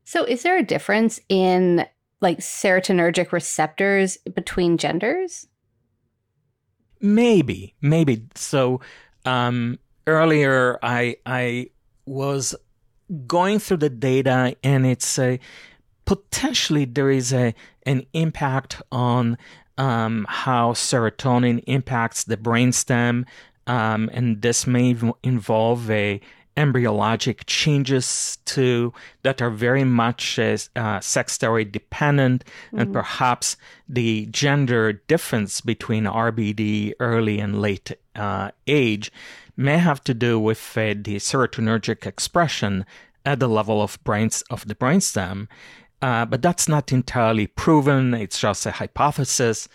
So, 0.04 0.24
is 0.24 0.42
there 0.42 0.56
a 0.56 0.62
difference 0.62 1.20
in 1.28 1.86
like 2.20 2.38
serotonergic 2.38 3.32
receptors 3.32 4.16
between 4.34 4.78
genders? 4.78 5.46
Maybe, 7.00 7.74
maybe. 7.82 8.26
So, 8.34 8.80
um, 9.26 9.78
earlier 10.06 10.78
I 10.82 11.16
I 11.26 11.70
was 12.06 12.54
going 13.26 13.58
through 13.58 13.78
the 13.78 13.90
data 13.90 14.56
and 14.62 14.86
it's 14.86 15.18
a 15.18 15.38
potentially 16.04 16.84
there 16.84 17.10
is 17.10 17.32
a 17.32 17.54
an 17.84 18.06
impact 18.12 18.80
on 18.90 19.36
um, 19.78 20.26
how 20.28 20.72
serotonin 20.72 21.62
impacts 21.66 22.24
the 22.24 22.36
brainstem, 22.36 23.26
um, 23.66 24.08
and 24.12 24.40
this 24.40 24.66
may 24.66 24.96
involve 25.22 25.90
a 25.90 26.20
embryologic 26.56 27.44
changes 27.46 28.38
to 28.46 28.90
that 29.22 29.42
are 29.42 29.50
very 29.50 29.84
much 29.84 30.38
uh, 30.38 31.00
sex 31.00 31.36
steroid 31.36 31.70
dependent, 31.70 32.44
mm-hmm. 32.44 32.78
and 32.78 32.92
perhaps 32.92 33.56
the 33.88 34.26
gender 34.26 34.94
difference 34.94 35.60
between 35.60 36.04
RBD 36.04 36.94
early 36.98 37.38
and 37.38 37.60
late 37.60 37.92
uh, 38.16 38.50
age 38.66 39.12
may 39.56 39.78
have 39.78 40.02
to 40.04 40.14
do 40.14 40.38
with 40.38 40.60
uh, 40.76 40.94
the 40.96 41.16
serotonergic 41.16 42.06
expression 42.06 42.84
at 43.24 43.40
the 43.40 43.48
level 43.48 43.82
of 43.82 44.02
brains 44.04 44.42
of 44.50 44.66
the 44.68 44.74
brainstem. 44.74 45.48
Uh, 46.02 46.24
but 46.26 46.42
that's 46.42 46.68
not 46.68 46.92
entirely 46.92 47.46
proven. 47.46 48.12
It's 48.14 48.38
just 48.38 48.66
a 48.66 48.70
hypothesis. 48.72 49.68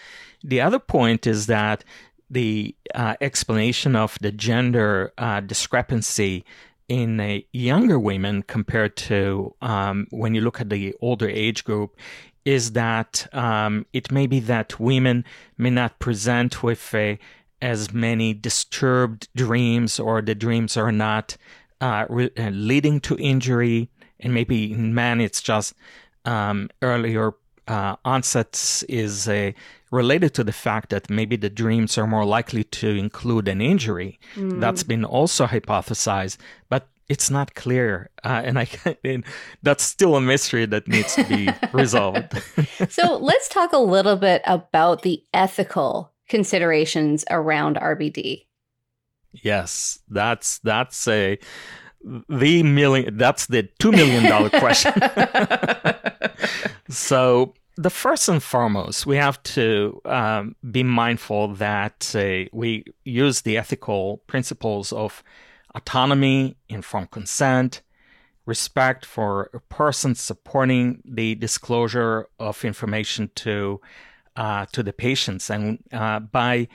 The 0.44 0.62
other 0.62 0.80
point 0.80 1.26
is 1.26 1.48
that 1.48 1.84
the 2.30 2.76
uh, 2.96 3.16
explanation 3.20 3.96
of 3.96 4.18
the 4.22 4.32
gender 4.32 5.12
uh, 5.18 5.42
discrepancy 5.42 6.46
in 6.88 7.20
uh, 7.20 7.40
younger 7.52 8.00
women 8.00 8.44
compared 8.44 8.96
to 8.96 9.54
um, 9.62 10.08
when 10.12 10.36
you 10.36 10.42
look 10.42 10.62
at 10.62 10.70
the 10.70 10.96
older 11.02 11.30
age 11.30 11.64
group 11.64 11.98
is 12.46 12.72
that 12.72 13.28
um, 13.34 13.86
it 13.94 14.12
may 14.12 14.28
be 14.28 14.40
that 14.40 14.80
women 14.80 15.24
may 15.58 15.70
not 15.70 16.00
present 16.00 16.64
with 16.64 16.94
a 16.94 17.20
as 17.62 17.94
many 17.94 18.34
disturbed 18.34 19.28
dreams 19.36 20.00
or 20.00 20.22
the 20.22 20.36
dreams 20.36 20.78
are 20.78 20.92
not 20.92 21.38
uh, 21.80 22.06
re- 22.10 22.32
uh, 22.38 22.50
leading 22.50 23.00
to 23.02 23.18
injury. 23.18 23.90
And 24.20 24.34
maybe 24.34 24.72
in 24.72 24.94
men, 24.94 25.22
it's 25.22 25.42
just 25.42 25.74
um, 26.26 26.70
earlier 26.82 27.34
uh, 27.68 27.96
onsets 28.06 28.84
is 28.84 29.28
uh, 29.28 29.52
related 29.92 30.34
to 30.36 30.44
the 30.44 30.52
fact 30.52 30.90
that 30.90 31.10
maybe 31.10 31.36
the 31.36 31.50
dreams 31.50 31.98
are 31.98 32.08
more 32.08 32.26
likely 32.26 32.64
to 32.64 32.90
include 32.90 33.48
an 33.48 33.62
injury. 33.62 34.20
Mm. 34.36 34.60
That's 34.60 34.84
been 34.84 35.06
also 35.06 35.46
hypothesized. 35.46 36.38
But 36.70 36.88
it's 37.10 37.30
not 37.30 37.56
clear, 37.56 38.10
uh, 38.24 38.42
and 38.46 38.58
I 38.58 38.68
and 39.04 39.26
that's 39.62 39.84
still 39.84 40.16
a 40.16 40.22
mystery 40.22 40.66
that 40.66 40.88
needs 40.88 41.16
to 41.16 41.26
be 41.26 41.50
resolved. 41.74 42.42
so 42.90 43.18
let's 43.18 43.50
talk 43.50 43.74
a 43.74 43.80
little 43.80 44.16
bit 44.16 44.42
about 44.46 45.02
the 45.02 45.22
ethical 45.34 46.14
considerations 46.32 47.26
around 47.30 47.76
RBD. 47.76 48.46
Yes, 49.34 50.00
that's 50.10 50.60
that's 50.60 51.08
a 51.08 51.38
the 52.30 52.64
million 52.64 53.18
that's 53.18 53.46
the 53.46 53.64
two 53.80 53.92
million 53.92 54.24
dollar 54.24 54.50
question. 54.64 54.94
so 56.90 57.54
the 57.78 57.90
first 57.90 58.30
and 58.30 58.42
foremost, 58.42 59.06
we 59.06 59.18
have 59.18 59.42
to 59.44 60.02
um, 60.06 60.56
be 60.72 60.84
mindful 60.84 61.50
that 61.56 62.14
uh, 62.16 62.50
we 62.54 62.86
use 63.04 63.42
the 63.42 63.58
ethical 63.58 64.18
principles 64.28 64.92
of 64.92 65.24
autonomy, 65.76 66.58
informed 66.70 67.12
consent, 67.12 67.82
respect 68.46 69.06
for 69.06 69.50
a 69.54 69.60
person 69.60 70.16
supporting 70.16 71.02
the 71.06 71.36
disclosure 71.36 72.28
of 72.40 72.66
information 72.66 73.30
to 73.36 73.80
uh, 74.36 74.66
to 74.72 74.84
the 74.84 74.94
patients, 74.94 75.50
and 75.50 75.80
uh, 75.92 76.20
by 76.20 76.68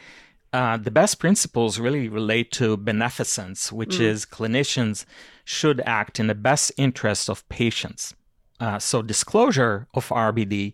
uh, 0.53 0.77
the 0.77 0.91
best 0.91 1.19
principles 1.19 1.79
really 1.79 2.09
relate 2.09 2.51
to 2.53 2.77
beneficence, 2.77 3.73
which 3.73 3.97
mm. 3.97 4.01
is 4.01 4.25
clinicians 4.25 5.05
should 5.45 5.81
act 5.81 6.19
in 6.19 6.27
the 6.27 6.35
best 6.35 6.73
interest 6.77 7.29
of 7.29 7.47
patients. 7.49 8.15
Uh, 8.59 8.79
so, 8.79 9.03
disclosure 9.03 9.87
of 9.95 10.09
RBD 10.09 10.73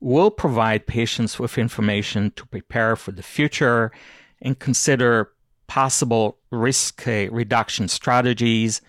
will 0.00 0.30
provide 0.30 0.86
patients 0.86 1.38
with 1.38 1.58
information 1.58 2.32
to 2.32 2.46
prepare 2.46 2.96
for 2.96 3.12
the 3.12 3.22
future 3.22 3.92
and 4.40 4.58
consider 4.58 5.30
possible 5.66 6.38
risk 6.50 7.06
reduction 7.06 7.86
strategies, 7.86 8.80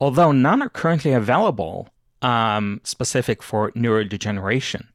although 0.00 0.32
none 0.32 0.62
are 0.62 0.68
currently 0.68 1.12
available 1.12 1.88
um, 2.22 2.80
specific 2.84 3.42
for 3.42 3.72
neurodegeneration. 3.72 4.86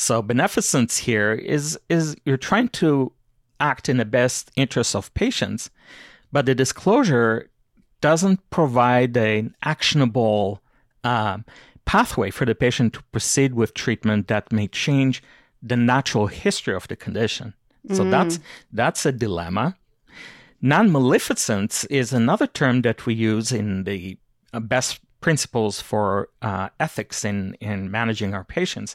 So, 0.00 0.22
beneficence 0.22 0.98
here 0.98 1.32
is, 1.32 1.76
is 1.88 2.14
you're 2.24 2.36
trying 2.36 2.68
to 2.68 3.10
act 3.58 3.88
in 3.88 3.96
the 3.96 4.04
best 4.04 4.48
interest 4.54 4.94
of 4.94 5.12
patients, 5.14 5.70
but 6.30 6.46
the 6.46 6.54
disclosure 6.54 7.50
doesn't 8.00 8.48
provide 8.50 9.16
an 9.16 9.56
actionable 9.64 10.62
um, 11.02 11.44
pathway 11.84 12.30
for 12.30 12.44
the 12.44 12.54
patient 12.54 12.92
to 12.92 13.02
proceed 13.10 13.54
with 13.54 13.74
treatment 13.74 14.28
that 14.28 14.52
may 14.52 14.68
change 14.68 15.20
the 15.60 15.76
natural 15.76 16.28
history 16.28 16.76
of 16.76 16.86
the 16.86 16.94
condition. 16.94 17.54
So 17.92 18.04
mm. 18.04 18.10
that's 18.12 18.38
that's 18.72 19.04
a 19.04 19.10
dilemma. 19.10 19.76
Non-maleficence 20.62 21.84
is 21.86 22.12
another 22.12 22.46
term 22.46 22.82
that 22.82 23.04
we 23.04 23.14
use 23.14 23.50
in 23.50 23.82
the 23.82 24.16
uh, 24.52 24.60
best 24.60 25.00
principles 25.20 25.80
for 25.80 26.28
uh, 26.42 26.68
ethics 26.78 27.24
in, 27.24 27.54
in 27.60 27.90
managing 27.90 28.34
our 28.34 28.44
patients. 28.44 28.94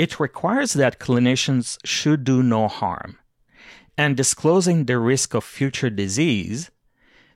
It 0.00 0.18
requires 0.18 0.72
that 0.72 0.98
clinicians 0.98 1.76
should 1.84 2.24
do 2.24 2.42
no 2.42 2.68
harm 2.68 3.18
and 3.98 4.16
disclosing 4.16 4.86
the 4.86 4.98
risk 4.98 5.34
of 5.34 5.44
future 5.44 5.90
disease 5.90 6.70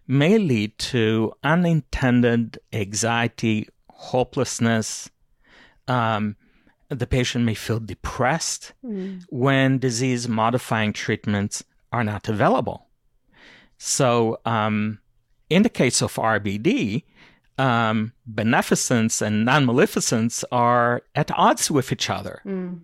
may 0.07 0.39
lead 0.39 0.79
to 0.79 1.35
unintended 1.43 2.59
anxiety, 2.73 3.69
hopelessness. 3.91 5.11
Um, 5.89 6.37
the 6.89 7.07
patient 7.07 7.45
may 7.45 7.53
feel 7.53 7.81
depressed 7.81 8.73
mm. 8.83 9.23
when 9.29 9.79
disease 9.79 10.27
modifying 10.27 10.95
treatments 10.95 11.65
are 11.93 12.03
not 12.03 12.31
available. 12.31 12.87
So, 13.77 14.41
um, 14.47 15.01
in 15.51 15.65
the 15.65 15.69
case 15.69 16.01
of 16.01 16.15
RBD, 16.15 17.05
um, 17.59 18.13
beneficence 18.27 19.23
and 19.23 19.45
non 19.45 19.67
maleficence 19.67 20.45
are 20.51 21.03
at 21.15 21.31
odds 21.37 21.71
with 21.71 21.93
each 21.93 22.11
other. 22.11 22.41
Mm. 22.45 22.81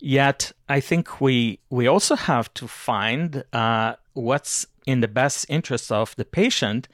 Yet, 0.00 0.52
I 0.68 0.80
think 0.80 1.20
we 1.20 1.58
we 1.68 1.86
also 1.86 2.16
have 2.16 2.52
to 2.54 2.66
find 2.66 3.44
uh, 3.52 3.94
what's 4.14 4.66
in 4.86 5.00
the 5.00 5.08
best 5.08 5.46
interest 5.48 5.92
of 5.92 6.16
the 6.16 6.24
patient, 6.24 6.88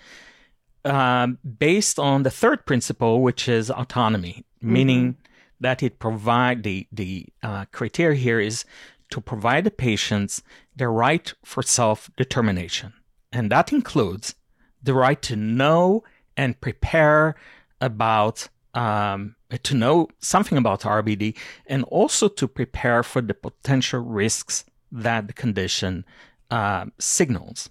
um, 0.84 1.38
based 1.58 1.98
on 1.98 2.24
the 2.24 2.30
third 2.30 2.66
principle, 2.66 3.22
which 3.22 3.48
is 3.48 3.70
autonomy, 3.70 4.44
mm-hmm. 4.58 4.72
meaning 4.72 5.16
that 5.60 5.82
it 5.82 6.00
provide 6.00 6.64
the 6.64 6.88
the 6.90 7.26
uh, 7.44 7.66
criteria 7.70 8.18
here 8.18 8.40
is 8.40 8.64
to 9.10 9.20
provide 9.20 9.62
the 9.62 9.70
patients 9.70 10.42
the 10.74 10.88
right 10.88 11.32
for 11.44 11.62
self 11.62 12.10
determination, 12.16 12.92
and 13.32 13.52
that 13.52 13.72
includes 13.72 14.34
the 14.82 14.94
right 14.94 15.22
to 15.22 15.36
know 15.36 16.02
and 16.36 16.60
prepare 16.60 17.34
about 17.80 18.48
um, 18.74 19.36
to 19.62 19.74
know 19.74 20.08
something 20.20 20.58
about 20.58 20.82
RBD 20.82 21.36
and 21.66 21.84
also 21.84 22.28
to 22.28 22.46
prepare 22.46 23.02
for 23.02 23.22
the 23.22 23.34
potential 23.34 24.00
risks 24.00 24.64
that 24.92 25.26
the 25.26 25.32
condition 25.32 26.04
uh, 26.50 26.86
signals. 26.98 27.70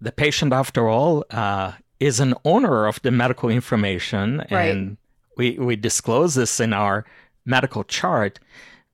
The 0.00 0.12
patient, 0.12 0.52
after 0.52 0.88
all, 0.88 1.24
uh, 1.30 1.72
is 2.00 2.20
an 2.20 2.34
owner 2.44 2.86
of 2.86 3.00
the 3.02 3.10
medical 3.10 3.48
information, 3.48 4.44
right. 4.50 4.70
and 4.70 4.96
we, 5.36 5.58
we 5.58 5.76
disclose 5.76 6.34
this 6.34 6.60
in 6.60 6.72
our 6.72 7.04
medical 7.44 7.84
chart. 7.84 8.38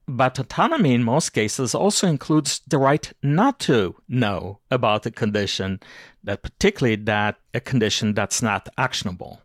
But 0.07 0.39
autonomy 0.39 0.93
in 0.93 1.03
most 1.03 1.29
cases 1.29 1.73
also 1.73 2.07
includes 2.07 2.61
the 2.67 2.77
right 2.77 3.11
not 3.21 3.59
to 3.61 3.95
know 4.09 4.59
about 4.69 5.05
a 5.05 5.11
condition, 5.11 5.79
that 6.23 6.41
particularly 6.41 6.97
that 7.03 7.37
a 7.53 7.59
condition 7.59 8.13
that's 8.13 8.41
not 8.41 8.67
actionable. 8.77 9.41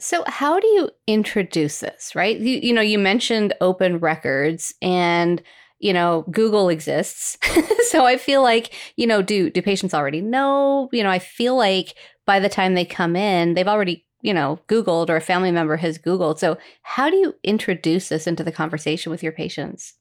So, 0.00 0.24
how 0.26 0.60
do 0.60 0.66
you 0.66 0.90
introduce 1.06 1.80
this, 1.80 2.14
right? 2.14 2.38
You, 2.38 2.60
you 2.62 2.72
know, 2.72 2.80
you 2.80 2.98
mentioned 2.98 3.52
open 3.60 3.98
records 3.98 4.74
and 4.80 5.42
you 5.80 5.92
know 5.92 6.24
google 6.30 6.68
exists 6.68 7.38
so 7.88 8.04
i 8.04 8.16
feel 8.16 8.42
like 8.42 8.74
you 8.96 9.06
know 9.06 9.22
do 9.22 9.48
do 9.48 9.62
patients 9.62 9.94
already 9.94 10.20
know 10.20 10.88
you 10.92 11.02
know 11.02 11.10
i 11.10 11.18
feel 11.18 11.56
like 11.56 11.94
by 12.26 12.40
the 12.40 12.48
time 12.48 12.74
they 12.74 12.84
come 12.84 13.14
in 13.14 13.54
they've 13.54 13.68
already 13.68 14.04
you 14.22 14.34
know 14.34 14.58
googled 14.66 15.08
or 15.08 15.16
a 15.16 15.20
family 15.20 15.52
member 15.52 15.76
has 15.76 15.98
googled 15.98 16.38
so 16.38 16.58
how 16.82 17.08
do 17.08 17.16
you 17.16 17.34
introduce 17.44 18.08
this 18.08 18.26
into 18.26 18.42
the 18.42 18.52
conversation 18.52 19.10
with 19.10 19.22
your 19.22 19.32
patients 19.32 19.94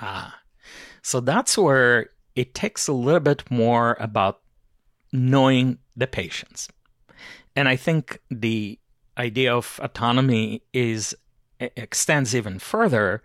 ah 0.00 0.40
so 1.02 1.20
that's 1.20 1.56
where 1.58 2.10
it 2.34 2.54
takes 2.54 2.88
a 2.88 2.92
little 2.92 3.20
bit 3.20 3.48
more 3.50 3.96
about 4.00 4.40
knowing 5.12 5.78
the 5.96 6.06
patients 6.06 6.68
and 7.54 7.68
i 7.68 7.76
think 7.76 8.20
the 8.30 8.78
idea 9.16 9.54
of 9.54 9.78
autonomy 9.82 10.62
is 10.72 11.14
extends 11.60 12.34
even 12.34 12.58
further 12.58 13.22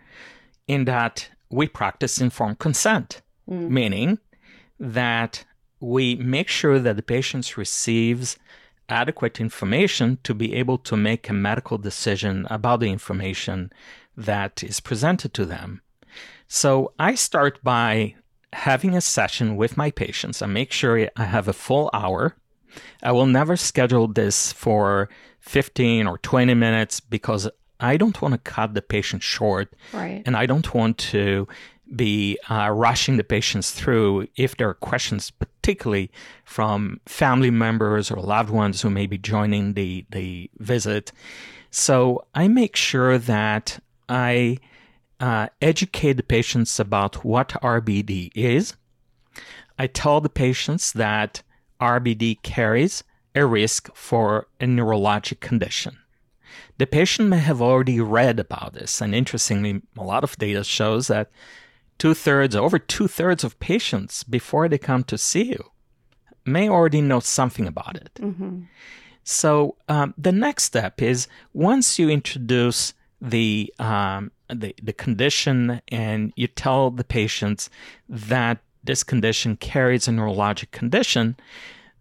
in 0.67 0.85
that 0.85 1.29
we 1.49 1.67
practice 1.67 2.21
informed 2.21 2.59
consent, 2.59 3.21
mm. 3.49 3.69
meaning 3.69 4.19
that 4.79 5.45
we 5.79 6.15
make 6.15 6.47
sure 6.47 6.79
that 6.79 6.95
the 6.95 7.01
patient 7.01 7.57
receives 7.57 8.37
adequate 8.87 9.39
information 9.39 10.17
to 10.23 10.33
be 10.33 10.53
able 10.55 10.77
to 10.77 10.97
make 10.97 11.29
a 11.29 11.33
medical 11.33 11.77
decision 11.77 12.45
about 12.49 12.79
the 12.79 12.91
information 12.91 13.71
that 14.15 14.63
is 14.63 14.79
presented 14.79 15.33
to 15.33 15.45
them. 15.45 15.81
So 16.49 16.93
I 16.97 17.13
start 17.13 17.63
by 17.63 18.15
having 18.51 18.95
a 18.95 19.01
session 19.01 19.55
with 19.55 19.77
my 19.77 19.91
patients. 19.91 20.41
I 20.41 20.47
make 20.47 20.71
sure 20.71 21.07
I 21.15 21.23
have 21.23 21.47
a 21.47 21.53
full 21.53 21.91
hour. 21.93 22.35
I 23.03 23.11
will 23.11 23.27
never 23.27 23.55
schedule 23.55 24.07
this 24.07 24.51
for 24.51 25.09
15 25.41 26.07
or 26.07 26.17
20 26.17 26.55
minutes 26.55 26.99
because 26.99 27.47
I 27.79 27.97
don't 27.97 28.19
want 28.19 28.33
to 28.33 28.39
cut 28.39 28.73
the 28.73 28.81
patient 28.81 29.21
short. 29.21 29.75
Right. 29.93 30.23
And 30.25 30.35
I 30.35 30.47
don't 30.47 30.73
want 30.73 30.97
to 30.97 31.47
be 31.95 32.39
uh, 32.49 32.71
rushing 32.71 33.17
the 33.17 33.23
patients 33.23 33.71
through 33.71 34.27
if 34.35 34.57
there 34.57 34.69
are 34.69 34.73
questions, 34.73 35.29
particularly 35.29 36.11
from 36.45 36.99
family 37.05 37.51
members 37.51 38.09
or 38.09 38.19
loved 38.21 38.49
ones 38.49 38.81
who 38.81 38.89
may 38.89 39.05
be 39.05 39.19
joining 39.19 39.73
the, 39.73 40.03
the 40.09 40.49
visit. 40.57 41.11
So 41.69 42.25
I 42.33 42.47
make 42.47 42.75
sure 42.75 43.19
that 43.19 43.79
I 44.07 44.57
uh, 45.19 45.47
educate 45.61 46.13
the 46.13 46.23
patients 46.23 46.79
about 46.79 47.23
what 47.25 47.49
RBD 47.61 48.31
is. 48.35 48.75
I 49.77 49.87
tell 49.87 50.21
the 50.21 50.29
patients 50.29 50.91
that 50.93 51.43
RBD 51.79 52.41
carries 52.41 53.03
a 53.35 53.45
risk 53.45 53.89
for 53.95 54.47
a 54.59 54.65
neurologic 54.65 55.39
condition. 55.39 55.97
The 56.77 56.87
patient 56.87 57.29
may 57.29 57.37
have 57.37 57.61
already 57.61 57.99
read 57.99 58.39
about 58.39 58.73
this, 58.73 59.01
and 59.01 59.13
interestingly, 59.13 59.81
a 59.97 60.03
lot 60.03 60.23
of 60.23 60.37
data 60.37 60.63
shows 60.63 61.07
that 61.07 61.29
two 61.97 62.13
thirds, 62.13 62.55
over 62.55 62.79
two 62.79 63.07
thirds 63.07 63.43
of 63.43 63.59
patients 63.59 64.23
before 64.23 64.67
they 64.67 64.77
come 64.77 65.03
to 65.03 65.17
see 65.17 65.43
you 65.43 65.71
may 66.45 66.69
already 66.69 67.01
know 67.01 67.19
something 67.19 67.67
about 67.67 67.95
it. 67.95 68.11
Mm-hmm. 68.15 68.61
So 69.23 69.75
um, 69.87 70.13
the 70.17 70.31
next 70.31 70.63
step 70.63 71.01
is 71.01 71.27
once 71.53 71.99
you 71.99 72.09
introduce 72.09 72.93
the, 73.21 73.73
um, 73.77 74.31
the 74.53 74.75
the 74.81 74.93
condition 74.93 75.81
and 75.89 76.33
you 76.35 76.47
tell 76.47 76.91
the 76.91 77.03
patients 77.03 77.69
that 78.07 78.59
this 78.83 79.03
condition 79.03 79.57
carries 79.57 80.07
a 80.07 80.11
neurologic 80.11 80.71
condition, 80.71 81.35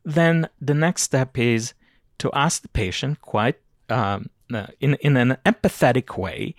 then 0.04 0.48
the 0.60 0.74
next 0.74 1.02
step 1.02 1.36
is 1.38 1.74
to 2.18 2.30
ask 2.32 2.62
the 2.62 2.68
patient 2.68 3.20
quite 3.20 3.56
um, 3.88 4.30
uh, 4.52 4.66
in 4.80 4.94
in 5.00 5.16
an 5.16 5.36
empathetic 5.44 6.16
way 6.16 6.54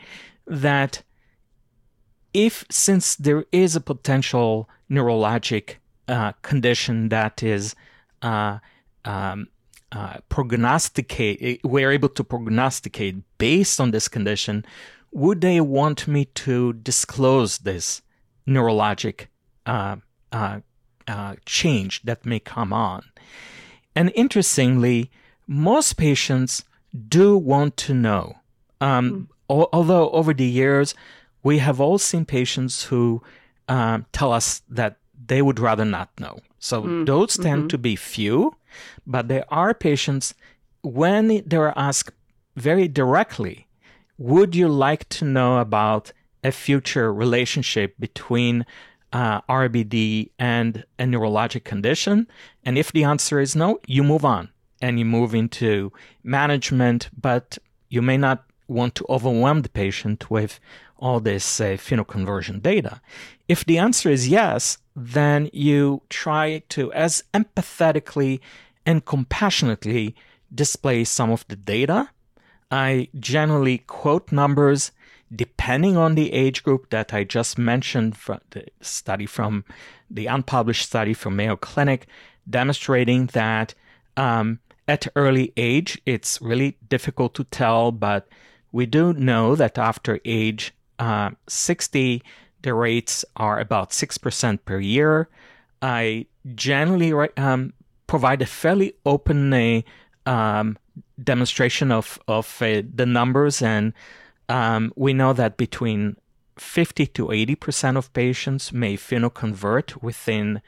that 0.46 1.04
if 2.34 2.66
since 2.70 3.16
there 3.16 3.46
is 3.52 3.76
a 3.76 3.82
potential 3.82 4.70
neurologic 4.90 5.76
uh, 6.08 6.34
condition 6.42 7.10
that 7.10 7.44
is 7.44 7.76
uh, 8.22 8.60
um, 9.06 9.48
uh, 9.92 10.18
prognosticate, 10.30 11.62
we're 11.64 11.92
able 11.92 12.10
to 12.10 12.24
prognosticate 12.24 13.16
based 13.38 13.80
on 13.80 13.92
this 13.92 14.08
condition, 14.08 14.66
would 15.12 15.42
they 15.42 15.60
want 15.62 16.08
me 16.08 16.26
to 16.26 16.74
disclose 16.74 17.60
this 17.60 18.02
neurologic 18.48 19.28
uh, 19.66 19.98
uh, 20.32 20.60
uh, 21.08 21.36
change 21.46 22.02
that 22.04 22.26
may 22.26 22.40
come 22.40 22.74
on? 22.74 23.04
And 23.96 24.12
interestingly, 24.16 25.10
most 25.48 25.94
patients 25.94 26.64
do 27.08 27.38
want 27.38 27.78
to 27.78 27.94
know. 27.94 28.38
Um, 28.82 29.12
mm. 29.12 29.28
al- 29.50 29.70
although 29.74 30.10
over 30.12 30.34
the 30.34 30.46
years, 30.46 30.94
we 31.44 31.60
have 31.60 31.82
all 31.82 31.98
seen 31.98 32.26
patients 32.26 32.86
who 32.86 33.22
um, 33.68 34.06
tell 34.12 34.32
us 34.32 34.62
that 34.70 34.98
they 35.26 35.42
would 35.42 35.60
rather 35.60 35.86
not 35.86 36.10
know. 36.20 36.40
So 36.60 36.84
mm. 36.84 37.06
those 37.06 37.38
tend 37.38 37.62
mm-hmm. 37.62 37.68
to 37.68 37.78
be 37.78 37.96
few, 37.96 38.56
but 39.06 39.28
there 39.28 39.46
are 39.50 39.74
patients 39.74 40.34
when 40.82 41.44
they're 41.46 41.78
asked 41.78 42.12
very 42.56 42.88
directly, 42.88 43.68
would 44.20 44.54
you 44.54 44.68
like 44.68 45.08
to 45.10 45.26
know 45.26 45.60
about 45.60 46.12
a 46.44 46.52
future 46.52 47.12
relationship 47.12 47.96
between 47.98 48.66
uh, 49.14 49.42
RBD 49.42 50.30
and 50.38 50.84
a 51.00 51.06
neurologic 51.06 51.64
condition? 51.64 52.28
And 52.64 52.78
if 52.78 52.92
the 52.92 53.06
answer 53.06 53.40
is 53.40 53.56
no, 53.56 53.80
you 53.88 54.04
move 54.04 54.26
on 54.26 54.50
and 54.82 55.00
you 55.00 55.06
move 55.06 55.34
into 55.34 55.94
management, 56.22 57.10
but 57.20 57.58
you 57.88 58.02
may 58.02 58.18
not 58.18 58.44
want 58.68 58.94
to 58.96 59.06
overwhelm 59.10 59.62
the 59.62 59.70
patient 59.70 60.30
with 60.30 60.60
all 60.98 61.22
this 61.22 61.62
uh, 61.62 61.78
phenoconversion 61.78 62.62
data. 62.62 63.02
If 63.48 63.64
the 63.66 63.78
answer 63.78 64.10
is 64.10 64.28
yes, 64.28 64.78
then 64.96 65.50
you 65.54 66.02
try 66.10 66.62
to 66.70 66.92
as 66.92 67.24
empathetically 67.34 68.42
and 68.86 69.06
compassionately 69.06 70.14
display 70.54 71.06
some 71.06 71.32
of 71.32 71.48
the 71.48 71.56
data. 71.56 72.10
I 72.72 73.10
generally 73.20 73.80
quote 73.80 74.32
numbers 74.32 74.92
depending 75.34 75.96
on 75.96 76.16
the 76.16 76.34
age 76.34 76.64
group 76.64 76.90
that 76.90 77.14
I 77.14 77.24
just 77.24 77.58
mentioned 77.58 78.18
from 78.18 78.40
the 78.50 78.66
study 78.82 79.26
from 79.26 79.64
the 80.10 80.26
unpublished 80.26 80.86
study 80.88 81.14
from 81.14 81.36
Mayo 81.36 81.56
Clinic, 81.56 82.08
demonstrating 82.50 83.28
that 83.28 83.76
um, 84.18 84.60
at 84.88 85.08
early 85.16 85.54
age, 85.56 86.02
it's 86.06 86.42
really 86.42 86.78
difficult 86.90 87.36
to 87.36 87.44
tell, 87.44 87.92
but 87.92 88.28
we 88.72 88.88
do 88.88 89.14
know 89.14 89.56
that 89.56 89.78
after 89.78 90.20
age 90.26 90.74
uh, 90.98 91.30
60, 91.48 92.24
the 92.64 92.74
rates 92.74 93.24
are 93.36 93.60
about 93.60 93.92
6% 93.92 94.60
per 94.66 94.80
year. 94.80 95.30
I 95.82 96.26
generally 96.56 97.14
um, 97.38 97.74
provide 98.08 98.42
a 98.42 98.48
fairly 98.48 98.94
open 99.06 99.84
um, 100.26 100.78
demonstration 101.24 101.92
of, 101.92 102.20
of 102.28 102.62
uh, 102.62 102.82
the 102.94 103.06
numbers, 103.06 103.62
and 103.62 103.94
um, 104.48 104.92
we 104.96 105.14
know 105.14 105.34
that 105.34 105.58
between 105.58 106.16
50 106.58 107.08
to 107.08 107.28
80% 107.28 107.98
of 107.98 108.12
patients 108.14 108.74
may 108.74 108.98
phenoconvert 108.98 110.02
within 110.02 110.62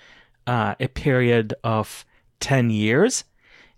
uh, 0.47 0.75
a 0.79 0.87
period 0.87 1.53
of 1.63 2.05
10 2.39 2.69
years. 2.69 3.23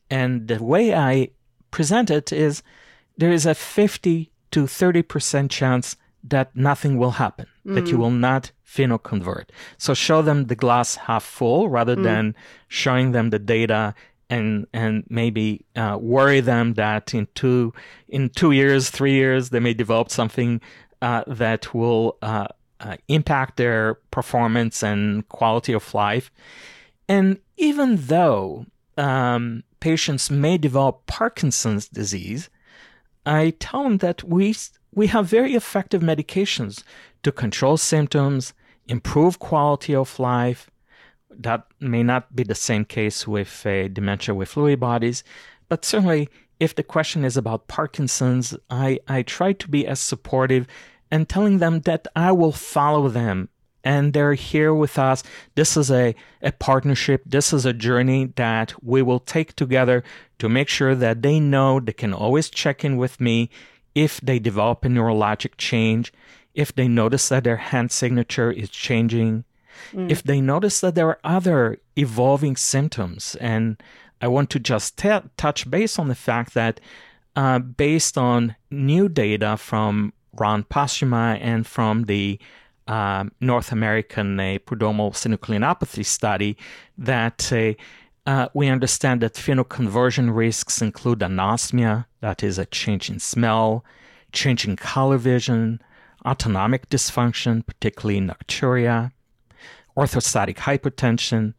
And 0.09 0.47
the 0.47 0.63
way 0.63 0.93
I 0.93 1.29
present 1.71 2.11
it 2.11 2.31
is 2.31 2.61
there 3.17 3.31
is 3.31 3.45
a 3.45 3.55
50 3.55 4.31
to 4.51 4.63
30% 4.63 5.49
chance 5.49 5.95
that 6.23 6.55
nothing 6.55 6.97
will 6.97 7.11
happen, 7.11 7.47
mm. 7.65 7.75
that 7.75 7.87
you 7.87 7.97
mm. 7.97 7.99
will 7.99 8.11
not 8.11 8.51
phenoconvert. 8.65 9.49
So 9.77 9.93
show 9.93 10.21
them 10.21 10.45
the 10.45 10.55
glass 10.55 10.95
half 10.95 11.23
full 11.23 11.69
rather 11.69 11.95
mm. 11.95 12.03
than 12.03 12.35
showing 12.67 13.11
them 13.11 13.29
the 13.29 13.39
data 13.39 13.93
and 14.33 14.67
and 14.73 15.03
maybe 15.09 15.65
uh, 15.75 15.97
worry 15.99 16.41
them 16.41 16.73
that 16.73 17.13
in 17.13 17.27
two 17.35 17.73
in 18.07 18.29
two 18.29 18.51
years, 18.51 18.89
three 18.89 19.13
years, 19.13 19.49
they 19.49 19.59
may 19.59 19.73
develop 19.73 20.09
something 20.09 20.61
uh, 21.01 21.23
that 21.27 21.73
will 21.73 22.17
uh, 22.21 22.47
uh 22.79 22.97
impact 23.07 23.57
their 23.57 23.95
performance 24.11 24.83
and 24.83 25.27
quality 25.29 25.73
of 25.73 25.93
life. 25.93 26.31
And 27.07 27.39
even 27.57 27.97
though 27.97 28.65
um, 28.97 29.63
patients 29.79 30.31
may 30.31 30.57
develop 30.57 31.05
Parkinson's 31.05 31.87
disease, 31.87 32.49
I 33.25 33.53
tell 33.59 33.83
them 33.83 33.97
that 33.99 34.23
we 34.23 34.55
we 34.93 35.07
have 35.07 35.25
very 35.27 35.53
effective 35.53 36.01
medications 36.01 36.83
to 37.23 37.31
control 37.31 37.77
symptoms, 37.77 38.53
improve 38.87 39.39
quality 39.39 39.95
of 39.95 40.19
life. 40.19 40.69
That 41.37 41.67
may 41.79 42.03
not 42.03 42.35
be 42.35 42.43
the 42.43 42.55
same 42.55 42.85
case 42.85 43.27
with 43.27 43.65
uh, 43.65 43.87
dementia 43.87 44.35
with 44.35 44.53
Lewy 44.53 44.79
bodies, 44.79 45.23
but 45.69 45.85
certainly 45.85 46.29
if 46.59 46.75
the 46.75 46.83
question 46.83 47.25
is 47.25 47.35
about 47.35 47.67
Parkinson's, 47.67 48.55
I, 48.69 48.99
I 49.07 49.23
try 49.23 49.53
to 49.53 49.67
be 49.67 49.85
as 49.85 49.99
supportive 49.99 50.67
and 51.11 51.27
telling 51.27 51.57
them 51.57 51.81
that 51.81 52.07
I 52.15 52.31
will 52.31 52.51
follow 52.51 53.09
them 53.09 53.49
and 53.83 54.13
they're 54.13 54.33
here 54.33 54.73
with 54.73 54.97
us. 54.97 55.23
This 55.55 55.75
is 55.75 55.91
a, 55.91 56.15
a 56.41 56.51
partnership. 56.53 57.23
This 57.25 57.51
is 57.51 57.65
a 57.65 57.73
journey 57.73 58.31
that 58.35 58.73
we 58.81 59.01
will 59.01 59.19
take 59.19 59.55
together 59.55 60.03
to 60.39 60.47
make 60.47 60.69
sure 60.69 60.95
that 60.95 61.21
they 61.21 61.39
know 61.39 61.79
they 61.79 61.93
can 61.93 62.13
always 62.13 62.49
check 62.49 62.85
in 62.85 62.97
with 62.97 63.19
me 63.19 63.49
if 63.93 64.21
they 64.21 64.39
develop 64.39 64.85
a 64.85 64.87
neurologic 64.87 65.57
change, 65.57 66.13
if 66.55 66.73
they 66.73 66.87
notice 66.87 67.29
that 67.29 67.43
their 67.43 67.57
hand 67.57 67.91
signature 67.91 68.51
is 68.51 68.69
changing, 68.69 69.43
mm. 69.91 70.09
if 70.09 70.23
they 70.23 70.41
notice 70.41 70.81
that 70.81 70.95
there 70.95 71.07
are 71.07 71.19
other 71.23 71.77
evolving 71.95 72.55
symptoms. 72.55 73.35
And 73.39 73.81
I 74.21 74.27
want 74.27 74.49
to 74.51 74.59
just 74.59 74.97
t- 74.97 75.29
touch 75.37 75.69
base 75.69 75.99
on 75.99 76.07
the 76.07 76.15
fact 76.15 76.53
that, 76.53 76.79
uh, 77.35 77.59
based 77.59 78.17
on 78.17 78.55
new 78.69 79.09
data 79.09 79.57
from 79.57 80.13
Ron 80.33 80.63
Postuma 80.63 81.37
and 81.41 81.65
from 81.65 82.03
the 82.05 82.39
uh, 82.87 83.25
North 83.39 83.71
American 83.71 84.39
uh, 84.39 84.57
prodromal 84.65 85.13
synucleinopathy 85.13 86.05
study, 86.05 86.57
that 86.97 87.51
uh, 87.51 87.73
uh, 88.25 88.47
we 88.53 88.67
understand 88.67 89.21
that 89.21 89.33
phenoconversion 89.33 90.33
risks 90.33 90.81
include 90.81 91.19
anosmia, 91.19 92.05
that 92.21 92.43
is 92.43 92.57
a 92.57 92.65
change 92.65 93.09
in 93.09 93.19
smell, 93.19 93.83
change 94.31 94.65
in 94.65 94.75
color 94.75 95.17
vision, 95.17 95.81
autonomic 96.25 96.89
dysfunction, 96.89 97.65
particularly 97.65 98.21
nocturia, 98.21 99.11
orthostatic 99.97 100.57
hypotension. 100.57 101.53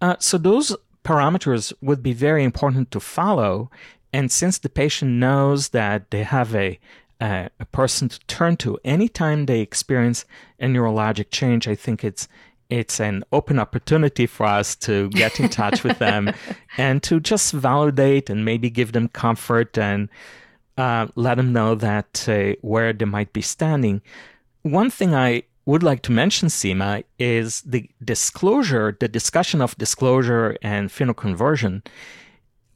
Uh, 0.00 0.16
so 0.18 0.38
those 0.38 0.74
parameters 1.04 1.72
would 1.80 2.02
be 2.02 2.12
very 2.12 2.44
important 2.44 2.90
to 2.90 3.00
follow. 3.00 3.70
And 4.12 4.30
since 4.30 4.58
the 4.58 4.68
patient 4.68 5.12
knows 5.12 5.70
that 5.70 6.10
they 6.10 6.22
have 6.22 6.54
a, 6.54 6.78
a, 7.20 7.48
a 7.58 7.64
person 7.66 8.08
to 8.08 8.18
turn 8.26 8.56
to 8.58 8.78
anytime 8.84 9.46
they 9.46 9.60
experience 9.60 10.24
a 10.60 10.66
neurologic 10.66 11.30
change, 11.30 11.66
I 11.68 11.74
think 11.74 12.04
it's 12.04 12.28
it's 12.70 13.00
an 13.00 13.22
open 13.32 13.58
opportunity 13.58 14.24
for 14.24 14.46
us 14.46 14.74
to 14.74 15.10
get 15.10 15.38
in 15.38 15.50
touch 15.50 15.84
with 15.84 15.98
them 15.98 16.32
and 16.78 17.02
to 17.02 17.20
just 17.20 17.52
validate 17.52 18.30
and 18.30 18.46
maybe 18.46 18.70
give 18.70 18.92
them 18.92 19.08
comfort 19.08 19.76
and 19.76 20.08
uh, 20.78 21.06
let 21.14 21.34
them 21.34 21.52
know 21.52 21.74
that 21.74 22.26
uh, 22.30 22.54
where 22.62 22.94
they 22.94 23.04
might 23.04 23.34
be 23.34 23.42
standing. 23.42 24.00
One 24.62 24.88
thing 24.88 25.14
I 25.14 25.42
would 25.64 25.82
like 25.82 26.02
to 26.02 26.12
mention, 26.12 26.48
Seema, 26.48 27.04
is 27.18 27.62
the 27.62 27.88
disclosure, 28.04 28.96
the 28.98 29.08
discussion 29.08 29.60
of 29.60 29.76
disclosure 29.78 30.56
and 30.62 30.90
phenoconversion 30.90 31.86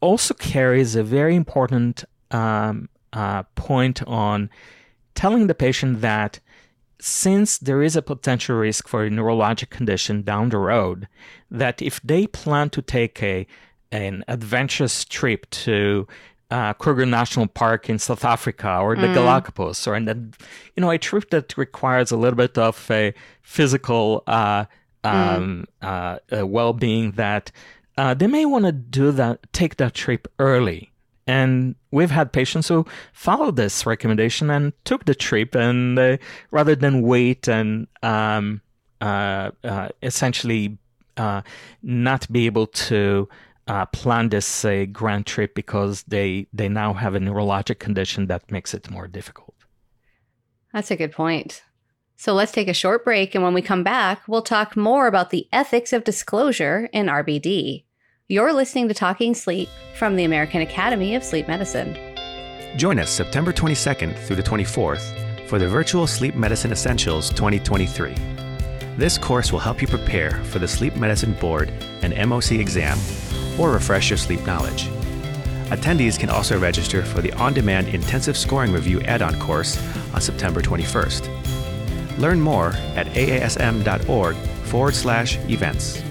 also 0.00 0.34
carries 0.34 0.94
a 0.94 1.02
very 1.02 1.34
important 1.34 2.04
um, 2.30 2.88
uh, 3.12 3.42
point 3.54 4.02
on 4.06 4.50
telling 5.14 5.46
the 5.46 5.54
patient 5.54 6.00
that 6.00 6.38
since 6.98 7.58
there 7.58 7.82
is 7.82 7.96
a 7.96 8.02
potential 8.02 8.56
risk 8.56 8.88
for 8.88 9.04
a 9.04 9.10
neurologic 9.10 9.70
condition 9.70 10.22
down 10.22 10.48
the 10.48 10.58
road, 10.58 11.08
that 11.50 11.82
if 11.82 12.00
they 12.02 12.26
plan 12.26 12.70
to 12.70 12.82
take 12.82 13.22
a 13.22 13.46
an 13.92 14.24
adventurous 14.28 15.04
trip 15.04 15.48
to 15.50 16.06
uh, 16.50 16.72
Kruger 16.74 17.06
National 17.06 17.46
Park 17.46 17.90
in 17.90 17.98
South 17.98 18.24
Africa 18.24 18.78
or 18.78 18.96
the 18.96 19.08
mm. 19.08 19.14
Galapagos, 19.14 19.86
or 19.86 19.96
in 19.96 20.04
the, 20.04 20.14
you 20.74 20.80
know, 20.80 20.90
a 20.90 20.98
trip 20.98 21.30
that 21.30 21.56
requires 21.56 22.10
a 22.10 22.16
little 22.16 22.36
bit 22.36 22.56
of 22.56 22.90
a 22.90 23.14
physical 23.42 24.22
uh, 24.26 24.64
um, 25.04 25.66
mm. 25.82 26.20
uh, 26.32 26.46
well-being, 26.46 27.12
that 27.12 27.50
uh, 27.98 28.14
they 28.14 28.26
may 28.26 28.44
want 28.44 28.64
to 28.64 28.72
do 28.72 29.10
that, 29.12 29.52
take 29.52 29.76
that 29.76 29.94
trip 29.94 30.28
early 30.38 30.92
and 31.26 31.74
we've 31.90 32.12
had 32.12 32.32
patients 32.32 32.68
who 32.68 32.86
followed 33.12 33.56
this 33.56 33.84
recommendation 33.84 34.48
and 34.48 34.72
took 34.84 35.06
the 35.06 35.14
trip, 35.14 35.56
and 35.56 36.20
rather 36.52 36.76
than 36.76 37.02
wait 37.02 37.48
and 37.48 37.88
um, 38.02 38.60
uh, 39.00 39.50
uh, 39.64 39.88
essentially 40.02 40.78
uh, 41.16 41.42
not 41.82 42.30
be 42.30 42.46
able 42.46 42.66
to 42.66 43.28
uh, 43.68 43.86
plan 43.86 44.28
this 44.28 44.64
uh, 44.64 44.86
grand 44.92 45.26
trip 45.26 45.54
because 45.54 46.02
they 46.04 46.46
they 46.52 46.68
now 46.68 46.92
have 46.92 47.14
a 47.14 47.18
neurologic 47.18 47.78
condition 47.78 48.26
that 48.26 48.50
makes 48.50 48.74
it 48.74 48.90
more 48.90 49.08
difficult. 49.08 49.54
That's 50.72 50.90
a 50.90 50.96
good 50.96 51.12
point. 51.12 51.62
So 52.16 52.32
let's 52.32 52.52
take 52.52 52.68
a 52.68 52.74
short 52.74 53.04
break, 53.04 53.34
and 53.34 53.44
when 53.44 53.54
we 53.54 53.62
come 53.62 53.82
back, 53.82 54.22
we'll 54.26 54.42
talk 54.42 54.76
more 54.76 55.06
about 55.06 55.30
the 55.30 55.48
ethics 55.52 55.92
of 55.92 56.04
disclosure 56.04 56.88
in 56.92 57.06
RBD. 57.06 57.84
You're 58.28 58.52
listening 58.52 58.88
to 58.88 58.94
Talking 58.94 59.34
Sleep 59.34 59.68
from 59.96 60.16
the 60.16 60.24
American 60.24 60.62
Academy 60.62 61.14
of 61.14 61.22
Sleep 61.22 61.46
Medicine. 61.46 61.96
Join 62.76 62.98
us 62.98 63.10
September 63.10 63.52
22nd 63.52 64.16
through 64.18 64.36
the 64.36 64.42
24th 64.42 65.48
for 65.48 65.58
the 65.58 65.68
Virtual 65.68 66.06
Sleep 66.06 66.34
Medicine 66.34 66.72
Essentials 66.72 67.30
2023. 67.30 68.14
This 68.96 69.18
course 69.18 69.52
will 69.52 69.60
help 69.60 69.82
you 69.82 69.86
prepare 69.86 70.42
for 70.44 70.58
the 70.58 70.66
Sleep 70.66 70.96
Medicine 70.96 71.34
Board 71.34 71.68
and 72.02 72.14
MOC 72.14 72.58
exam 72.58 72.98
or 73.58 73.70
refresh 73.70 74.10
your 74.10 74.16
sleep 74.16 74.44
knowledge. 74.46 74.88
Attendees 75.70 76.18
can 76.18 76.30
also 76.30 76.58
register 76.58 77.04
for 77.04 77.20
the 77.20 77.32
on 77.32 77.52
demand 77.52 77.88
intensive 77.88 78.36
scoring 78.36 78.72
review 78.72 79.00
add 79.02 79.22
on 79.22 79.38
course 79.40 79.76
on 80.14 80.20
September 80.20 80.62
21st. 80.62 82.18
Learn 82.18 82.40
more 82.40 82.68
at 82.94 83.06
aasm.org 83.08 84.36
forward 84.36 84.94
slash 84.94 85.36
events. 85.48 86.02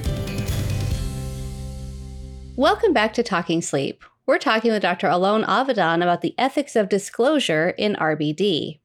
Welcome 2.58 2.94
back 2.94 3.14
to 3.14 3.24
Talking 3.24 3.62
Sleep. 3.62 4.04
We're 4.26 4.38
talking 4.40 4.72
with 4.72 4.82
Dr. 4.82 5.08
Alon 5.08 5.44
Avidan 5.44 5.98
about 5.98 6.22
the 6.22 6.34
ethics 6.38 6.76
of 6.76 6.90
disclosure 6.90 7.70
in 7.70 7.96
RBD. 7.96 8.80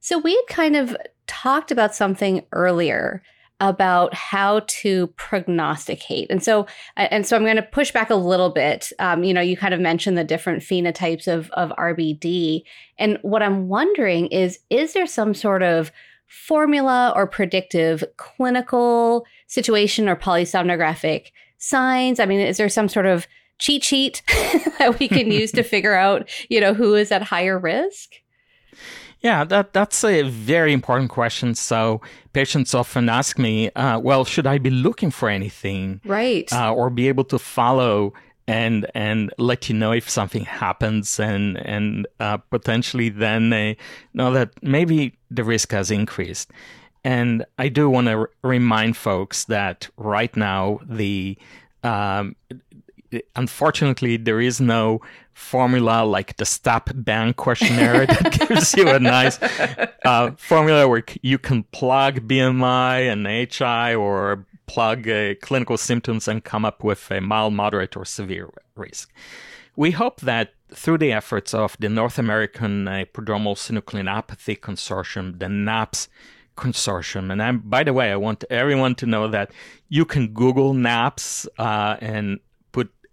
So, 0.00 0.18
we 0.18 0.34
had 0.34 0.46
kind 0.48 0.76
of 0.76 0.96
talked 1.26 1.70
about 1.70 1.94
something 1.94 2.46
earlier 2.52 3.22
about 3.60 4.12
how 4.12 4.60
to 4.66 5.06
prognosticate. 5.16 6.30
And 6.30 6.42
so, 6.42 6.66
and 6.96 7.26
so 7.26 7.36
I'm 7.36 7.44
going 7.44 7.56
to 7.56 7.62
push 7.62 7.90
back 7.90 8.10
a 8.10 8.16
little 8.16 8.50
bit. 8.50 8.92
Um, 8.98 9.24
you 9.24 9.32
know, 9.32 9.40
you 9.40 9.56
kind 9.56 9.72
of 9.72 9.80
mentioned 9.80 10.18
the 10.18 10.24
different 10.24 10.62
phenotypes 10.62 11.26
of, 11.26 11.50
of 11.52 11.72
RBD. 11.78 12.62
And 12.98 13.18
what 13.22 13.42
I'm 13.42 13.68
wondering 13.68 14.26
is, 14.26 14.58
is 14.68 14.92
there 14.92 15.06
some 15.06 15.32
sort 15.32 15.62
of 15.62 15.90
formula 16.26 17.12
or 17.16 17.26
predictive 17.26 18.04
clinical 18.16 19.24
situation 19.46 20.08
or 20.08 20.16
polysomnographic 20.16 21.28
signs? 21.58 22.20
I 22.20 22.26
mean, 22.26 22.40
is 22.40 22.58
there 22.58 22.68
some 22.68 22.88
sort 22.88 23.06
of 23.06 23.26
cheat 23.58 23.84
sheet 23.84 24.22
that 24.78 24.98
we 24.98 25.08
can 25.08 25.30
use 25.30 25.52
to 25.52 25.62
figure 25.62 25.94
out, 25.94 26.28
you 26.50 26.60
know, 26.60 26.74
who 26.74 26.94
is 26.94 27.10
at 27.10 27.22
higher 27.22 27.58
risk? 27.58 28.16
Yeah, 29.26 29.42
that 29.42 29.72
that's 29.72 30.04
a 30.04 30.22
very 30.22 30.72
important 30.72 31.10
question. 31.10 31.56
So 31.56 32.00
patients 32.32 32.74
often 32.74 33.08
ask 33.08 33.40
me, 33.40 33.70
uh, 33.70 33.98
"Well, 33.98 34.24
should 34.24 34.46
I 34.46 34.58
be 34.58 34.70
looking 34.70 35.10
for 35.10 35.28
anything, 35.28 36.00
right, 36.04 36.48
uh, 36.52 36.72
or 36.72 36.90
be 36.90 37.08
able 37.08 37.24
to 37.34 37.38
follow 37.38 38.12
and 38.46 38.86
and 38.94 39.32
let 39.36 39.68
you 39.68 39.74
know 39.74 39.90
if 39.90 40.08
something 40.08 40.44
happens, 40.44 41.18
and 41.18 41.56
and 41.56 42.06
uh, 42.20 42.36
potentially 42.36 43.08
then 43.08 43.52
uh, 43.52 43.74
know 44.14 44.32
that 44.32 44.50
maybe 44.62 45.14
the 45.28 45.42
risk 45.42 45.72
has 45.72 45.90
increased." 45.90 46.52
And 47.02 47.44
I 47.58 47.68
do 47.68 47.90
want 47.90 48.06
to 48.06 48.16
r- 48.16 48.30
remind 48.44 48.96
folks 48.96 49.44
that 49.46 49.88
right 49.96 50.36
now 50.36 50.78
the 51.00 51.36
um, 51.82 52.36
unfortunately, 53.34 54.16
there 54.16 54.40
is 54.40 54.60
no 54.60 55.00
formula 55.32 56.04
like 56.04 56.36
the 56.36 56.44
STOP 56.44 56.90
Bang 56.94 57.34
questionnaire 57.34 58.06
that 58.06 58.48
gives 58.48 58.74
you 58.74 58.88
a 58.88 58.98
nice 58.98 59.38
uh, 60.04 60.30
formula 60.36 60.88
where 60.88 61.04
you 61.22 61.38
can 61.38 61.64
plug 61.64 62.26
BMI 62.26 63.12
and 63.12 63.26
HI 63.26 63.94
or 63.94 64.46
plug 64.66 65.08
uh, 65.08 65.34
clinical 65.42 65.76
symptoms 65.76 66.26
and 66.26 66.42
come 66.44 66.64
up 66.64 66.82
with 66.82 67.10
a 67.10 67.20
mild, 67.20 67.54
moderate, 67.54 67.96
or 67.96 68.04
severe 68.04 68.50
risk. 68.74 69.12
We 69.76 69.90
hope 69.90 70.20
that 70.22 70.54
through 70.72 70.98
the 70.98 71.12
efforts 71.12 71.54
of 71.54 71.76
the 71.78 71.88
North 71.88 72.18
American 72.18 72.88
uh, 72.88 73.04
Prodromal 73.12 73.56
Synucleinopathy 73.56 74.58
Consortium, 74.58 75.38
the 75.38 75.48
NAPS 75.48 76.08
consortium. 76.56 77.30
And 77.30 77.42
I'm, 77.42 77.58
by 77.58 77.84
the 77.84 77.92
way, 77.92 78.10
I 78.10 78.16
want 78.16 78.44
everyone 78.50 78.94
to 78.96 79.06
know 79.06 79.28
that 79.28 79.52
you 79.88 80.04
can 80.04 80.28
Google 80.28 80.74
NAPS 80.74 81.46
uh, 81.58 81.96
and 82.00 82.40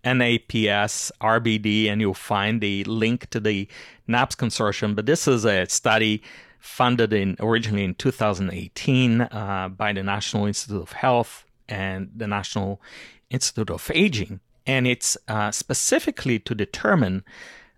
NAPS 0.03 1.11
RBD, 1.21 1.87
and 1.87 2.01
you'll 2.01 2.13
find 2.13 2.61
the 2.61 2.83
link 2.85 3.29
to 3.29 3.39
the 3.39 3.67
NAPS 4.07 4.35
consortium. 4.35 4.95
But 4.95 5.05
this 5.05 5.27
is 5.27 5.45
a 5.45 5.65
study 5.67 6.21
funded 6.59 7.11
in 7.11 7.35
originally 7.39 7.83
in 7.83 7.95
2018 7.95 9.21
uh, 9.21 9.69
by 9.69 9.93
the 9.93 10.03
National 10.03 10.45
Institute 10.45 10.81
of 10.81 10.93
Health 10.93 11.45
and 11.67 12.09
the 12.15 12.27
National 12.27 12.81
Institute 13.29 13.69
of 13.69 13.91
Aging, 13.93 14.39
and 14.65 14.87
it's 14.87 15.17
uh, 15.27 15.51
specifically 15.51 16.39
to 16.39 16.55
determine, 16.55 17.23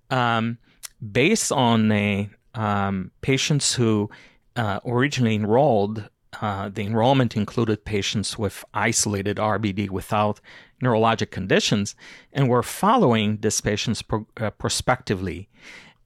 um, 0.09 0.57
based 1.11 1.51
on 1.51 1.91
a, 1.91 2.29
um, 2.53 3.11
patients 3.21 3.73
who 3.73 4.09
uh, 4.55 4.79
originally 4.85 5.35
enrolled 5.35 6.09
uh, 6.41 6.69
the 6.69 6.83
enrollment 6.83 7.35
included 7.35 7.85
patients 7.85 8.37
with 8.37 8.63
isolated 8.73 9.37
RBD 9.37 9.89
without 9.89 10.39
neurologic 10.81 11.31
conditions, 11.31 11.95
and 12.33 12.49
we're 12.49 12.61
following 12.61 13.37
these 13.37 13.61
patients 13.61 14.01
pro- 14.01 14.27
uh, 14.37 14.49
prospectively. 14.51 15.47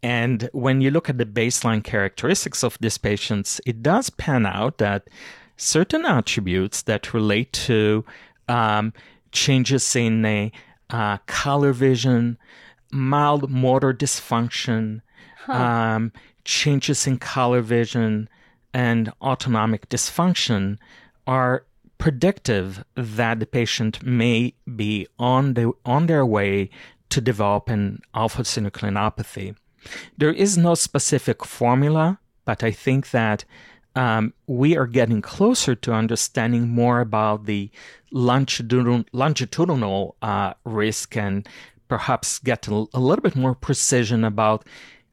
And 0.01 0.49
when 0.53 0.81
you 0.81 0.91
look 0.91 1.09
at 1.09 1.17
the 1.17 1.25
baseline 1.25 1.83
characteristics 1.83 2.63
of 2.63 2.77
these 2.79 2.97
patients, 2.97 3.59
it 3.65 3.83
does 3.83 4.09
pan 4.09 4.45
out 4.45 4.77
that 4.77 5.09
certain 5.57 6.05
attributes 6.05 6.83
that 6.83 7.13
relate 7.13 7.51
to 7.51 8.05
um, 8.47 8.93
changes 9.31 9.95
in 9.95 10.23
a, 10.25 10.51
uh, 10.89 11.17
color 11.27 11.73
vision, 11.73 12.37
mild 12.91 13.49
motor 13.49 13.93
dysfunction, 13.93 15.01
huh. 15.45 15.53
um, 15.53 16.11
changes 16.45 17.05
in 17.05 17.17
color 17.17 17.61
vision, 17.61 18.29
and 18.73 19.11
autonomic 19.21 19.89
dysfunction 19.89 20.77
are 21.25 21.65
predictive 21.97 22.83
that 22.95 23.39
the 23.39 23.45
patient 23.45 24.03
may 24.03 24.53
be 24.75 25.07
on 25.17 25.53
the 25.53 25.71
on 25.85 26.07
their 26.07 26.25
way 26.25 26.69
to 27.09 27.19
develop 27.19 27.69
an 27.69 28.01
alpha 28.13 28.43
synucleinopathy. 28.43 29.55
There 30.17 30.31
is 30.31 30.57
no 30.57 30.75
specific 30.75 31.45
formula, 31.45 32.19
but 32.45 32.63
I 32.63 32.71
think 32.71 33.11
that 33.11 33.45
um, 33.95 34.33
we 34.47 34.77
are 34.77 34.87
getting 34.87 35.21
closer 35.21 35.75
to 35.75 35.93
understanding 35.93 36.69
more 36.69 37.01
about 37.01 37.45
the 37.45 37.69
longitudinal, 38.11 39.03
longitudinal 39.11 40.15
uh, 40.21 40.53
risk 40.63 41.17
and 41.17 41.47
perhaps 41.87 42.39
get 42.39 42.67
a, 42.67 42.85
a 42.93 42.99
little 42.99 43.23
bit 43.23 43.35
more 43.35 43.55
precision 43.55 44.23
about 44.23 44.65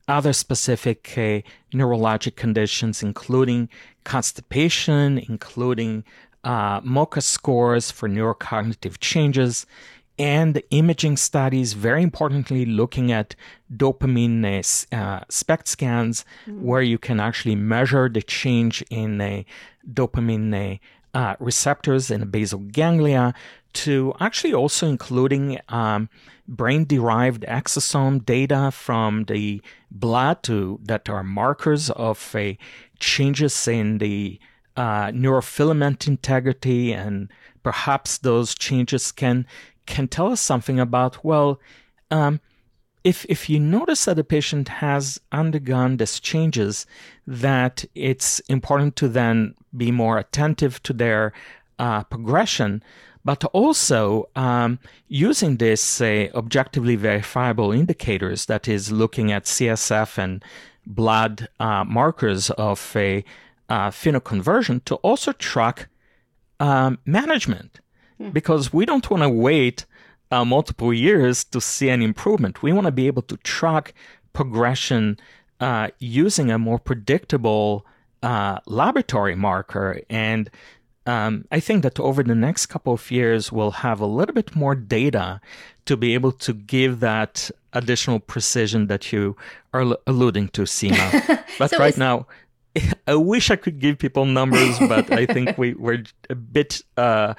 other 0.09 0.33
specific 0.33 1.13
uh, 1.17 1.41
neurologic 1.73 2.37
conditions, 2.37 3.03
including 3.03 3.69
constipation, 4.05 5.19
including 5.29 6.05
uh, 6.45 6.81
MoCA 6.81 7.23
scores 7.23 7.91
for 7.91 8.09
neurocognitive 8.09 8.99
changes, 9.01 9.67
and 10.19 10.63
imaging 10.71 11.17
studies, 11.17 11.75
very 11.75 12.03
importantly, 12.03 12.65
looking 12.65 13.13
at 13.13 13.35
dopamine 13.75 14.45
uh, 14.93 14.97
uh 14.97 15.21
SPECT 15.29 15.69
scans, 15.69 16.25
mm-hmm. 16.47 16.65
where 16.65 16.83
you 16.83 16.99
can 16.99 17.21
actually 17.21 17.57
measure 17.57 18.09
the 18.09 18.23
change 18.23 18.83
in 18.91 19.21
uh, 19.21 19.43
dopamine 19.93 20.81
uh, 21.13 21.35
receptors 21.41 22.11
in 22.11 22.21
the 22.21 22.27
basal 22.27 22.61
ganglia, 22.61 23.35
to 23.85 24.15
actually 24.21 24.55
also 24.55 24.89
including 24.89 25.59
um, 25.69 26.09
brain-derived 26.49 27.43
exosome 27.43 28.25
data 28.25 28.71
from 28.71 29.25
the 29.25 29.61
blood 29.91 30.43
to 30.45 30.81
that 30.83 31.09
are 31.09 31.23
markers 31.23 31.91
of 31.91 32.35
a 32.35 32.59
changes 32.99 33.69
in 33.69 33.99
the 33.99 34.39
uh, 34.77 35.07
neurofilament 35.09 36.07
integrity, 36.07 36.93
and 36.93 37.29
perhaps 37.63 38.19
those 38.19 38.55
changes 38.55 39.13
can 39.13 39.47
can 39.87 40.09
tell 40.09 40.33
us 40.33 40.41
something 40.41 40.81
about 40.81 41.25
well. 41.25 41.61
Um, 42.11 42.41
if, 43.05 43.25
if 43.29 43.49
you 43.49 43.61
notice 43.61 44.07
that 44.07 44.19
a 44.19 44.25
patient 44.25 44.69
has 44.69 45.21
undergone 45.31 45.97
these 45.97 46.19
changes, 46.19 46.87
that 47.25 47.85
it's 47.95 48.41
important 48.49 48.97
to 48.97 49.09
then 49.09 49.55
be 49.77 49.93
more 49.93 50.19
attentive 50.19 50.83
to 50.83 50.93
their 50.93 51.33
uh, 51.79 52.03
progression 52.05 52.83
but 53.27 53.43
also 53.47 54.29
um, 54.37 54.79
using 55.09 55.57
this 55.57 56.01
uh, 56.01 56.29
objectively 56.33 56.95
verifiable 56.95 57.73
indicators, 57.73 58.47
that 58.47 58.69
is, 58.69 58.93
looking 58.93 59.33
at 59.33 59.47
CSF 59.47 60.17
and 60.17 60.45
blood 60.87 61.49
uh, 61.59 61.83
markers 61.83 62.51
of 62.51 62.93
a 62.95 63.25
uh, 63.69 63.91
phenoconversion 63.91 64.85
to 64.85 64.95
also 64.97 65.33
track 65.33 65.89
um, 66.61 67.01
management, 67.05 67.81
mm. 68.21 68.33
because 68.33 68.73
we 68.73 68.87
don't 68.87 69.11
want 69.11 69.25
to 69.25 69.29
wait 69.29 69.87
uh, 70.31 70.45
multiple 70.45 70.95
years 70.95 71.43
to 71.43 71.61
see 71.61 71.89
an 71.89 72.03
improvement. 72.03 72.63
We 72.63 72.73
want 72.73 72.87
to 72.87 72.93
be 72.93 73.09
able 73.09 73.23
to 73.23 73.37
track 73.39 73.93
progression 74.35 75.19
uh, 75.59 75.89
using 75.99 76.53
a 76.53 76.61
more 76.61 76.79
predictable 76.79 77.85
uh, 78.23 78.61
laboratory 78.67 79.35
marker 79.35 80.01
and 80.09 80.49
um, 81.07 81.47
I 81.53 81.61
think 81.61 81.83
that 81.83 82.01
over 82.01 82.23
the 82.23 82.35
next 82.35 82.67
couple 82.67 82.93
of 82.93 83.11
years, 83.11 83.53
we'll 83.53 83.71
have 83.71 84.01
a 84.01 84.07
little 84.07 84.35
bit 84.35 84.57
more 84.57 84.75
data 84.75 85.41
to 85.87 85.97
be 85.97 86.15
able 86.15 86.33
to 86.33 86.53
give 86.53 87.01
that 87.01 87.51
additional 87.73 88.19
precision 88.19 88.89
that 88.89 89.13
you 89.13 89.37
are 89.73 89.83
l- 89.83 89.99
alluding 90.07 90.49
to, 90.49 90.63
Seema. 90.63 91.45
But 91.59 91.71
so 91.71 91.79
right 91.79 91.97
now, 91.97 92.27
I 93.07 93.15
wish 93.15 93.51
I 93.51 93.57
could 93.57 93.79
give 93.79 93.99
people 93.99 94.27
numbers, 94.27 94.79
but 94.89 95.11
I 95.13 95.27
think 95.27 95.57
we, 95.57 95.75
we're 95.75 96.03
a 96.29 96.35
bit. 96.35 96.83
Uh, 96.97 97.35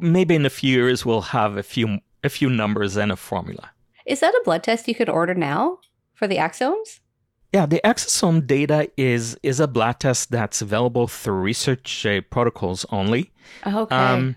maybe 0.00 0.34
in 0.34 0.46
a 0.46 0.50
few 0.50 0.72
years 0.72 1.04
we'll 1.04 1.20
have 1.20 1.56
a 1.56 1.62
few 1.62 1.98
a 2.24 2.28
few 2.28 2.50
numbers 2.50 2.96
and 2.96 3.12
a 3.12 3.16
formula. 3.16 3.70
Is 4.06 4.20
that 4.20 4.34
a 4.34 4.42
blood 4.44 4.62
test 4.62 4.88
you 4.88 4.94
could 4.94 5.08
order 5.08 5.34
now 5.34 5.78
for 6.14 6.26
the 6.26 6.36
exomes? 6.36 7.00
Yeah, 7.52 7.66
the 7.66 7.80
exosome 7.84 8.46
data 8.46 8.90
is 8.96 9.38
is 9.42 9.60
a 9.60 9.68
blood 9.68 10.00
test 10.00 10.30
that's 10.30 10.60
available 10.60 11.06
through 11.06 11.40
research 11.40 12.04
uh, 12.04 12.20
protocols 12.28 12.84
only. 12.90 13.30
Okay. 13.66 13.94
Um, 13.94 14.36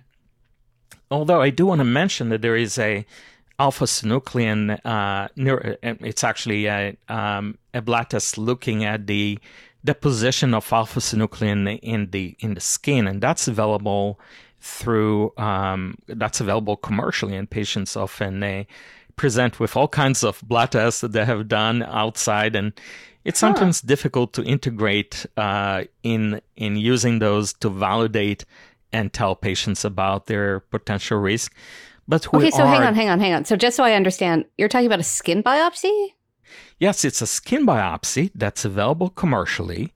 although 1.12 1.42
I 1.42 1.50
do 1.50 1.66
want 1.66 1.80
to 1.80 1.86
mention 1.86 2.30
that 2.30 2.42
there 2.42 2.56
is 2.56 2.78
a 2.78 3.06
alpha 3.60 3.86
synuclein. 3.86 4.80
Uh, 4.86 5.28
neuro, 5.36 5.76
uh, 5.84 5.96
it's 6.00 6.24
actually 6.24 6.68
a, 6.68 6.96
um, 7.10 7.58
a 7.74 7.82
blood 7.82 8.10
test 8.10 8.38
looking 8.38 8.86
at 8.86 9.08
the 9.08 9.38
deposition 9.84 10.54
of 10.54 10.72
alpha 10.72 11.00
synuclein 11.00 11.80
in 11.82 12.12
the 12.12 12.36
in 12.40 12.54
the 12.54 12.62
skin, 12.62 13.08
and 13.08 13.22
that's 13.22 13.48
available 13.48 14.20
through 14.62 15.34
um, 15.38 15.96
that's 16.08 16.42
available 16.42 16.78
commercially, 16.78 17.36
and 17.36 17.50
patients 17.50 17.96
often 17.96 18.40
they 18.40 18.68
present 19.20 19.60
with 19.60 19.76
all 19.76 19.90
kinds 19.90 20.24
of 20.24 20.42
blood 20.48 20.72
tests 20.72 21.02
that 21.02 21.12
they 21.12 21.26
have 21.26 21.50
done 21.50 21.84
outside, 21.84 22.56
and 22.56 22.72
it's 23.26 23.38
sometimes 23.38 23.82
huh. 23.82 23.88
difficult 23.88 24.32
to 24.34 24.42
integrate 24.44 25.26
uh, 25.36 25.84
in 26.04 26.42
in 26.56 26.78
using 26.78 27.20
those 27.20 27.52
to 27.54 27.70
validate 27.70 28.46
and 28.94 29.12
tell 29.12 29.36
patients 29.36 29.84
about 29.84 30.28
their 30.28 30.62
potential 30.62 31.20
risk. 31.20 31.54
But 32.08 32.34
okay, 32.34 32.50
so 32.50 32.64
are, 32.64 32.68
hang 32.68 32.82
on, 32.88 32.96
hang 32.96 33.10
on, 33.10 33.20
hang 33.20 33.34
on. 33.34 33.44
So 33.46 33.58
just 33.58 33.76
so 33.76 33.84
I 33.84 33.94
understand, 33.94 34.46
you're 34.58 34.70
talking 34.70 34.88
about 34.88 35.02
a 35.02 35.12
skin 35.20 35.44
biopsy? 35.44 36.14
Yes, 36.80 37.04
it's 37.04 37.22
a 37.22 37.28
skin 37.28 37.66
biopsy 37.66 38.32
that's 38.34 38.64
available 38.64 39.10
commercially. 39.10 39.94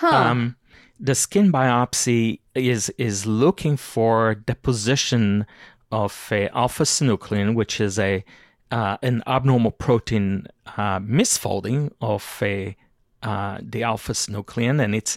Huh. 0.00 0.16
Um, 0.16 0.56
the 0.98 1.14
skin 1.14 1.52
biopsy 1.52 2.40
is 2.54 2.88
is 2.96 3.26
looking 3.26 3.76
for 3.76 4.34
deposition 4.34 5.44
of 5.92 6.32
alpha 6.32 6.84
synuclein, 6.84 7.54
which 7.54 7.78
is 7.78 7.98
a 7.98 8.24
uh, 8.70 8.96
an 9.02 9.22
abnormal 9.26 9.70
protein 9.70 10.46
uh, 10.76 10.98
misfolding 11.00 11.90
of 12.00 12.38
a 12.42 12.76
uh, 13.22 13.58
the 13.62 13.82
alpha 13.82 14.12
synuclein, 14.12 14.82
and 14.82 14.94
it's 14.94 15.16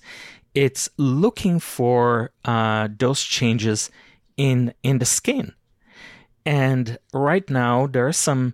it's 0.53 0.89
looking 0.97 1.59
for 1.59 2.31
uh, 2.45 2.87
those 2.97 3.21
changes 3.21 3.91
in 4.37 4.73
in 4.83 4.99
the 4.99 5.05
skin. 5.05 5.53
And 6.45 6.97
right 7.13 7.49
now, 7.49 7.87
there 7.87 8.07
are 8.07 8.13
some 8.13 8.53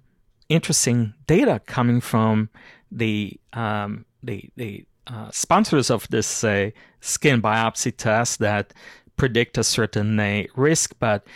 interesting 0.49 1.13
data 1.27 1.61
coming 1.65 2.01
from 2.01 2.49
the 2.91 3.39
um, 3.53 4.05
the 4.23 4.49
the 4.55 4.85
uh, 5.07 5.29
sponsors 5.31 5.89
of 5.89 6.07
this 6.09 6.43
uh, 6.43 6.71
skin 7.01 7.41
biopsy 7.41 7.95
test 7.95 8.39
that 8.39 8.73
predict 9.17 9.57
a 9.57 9.63
certain 9.63 10.19
uh, 10.19 10.43
risk, 10.55 10.95
but 10.99 11.27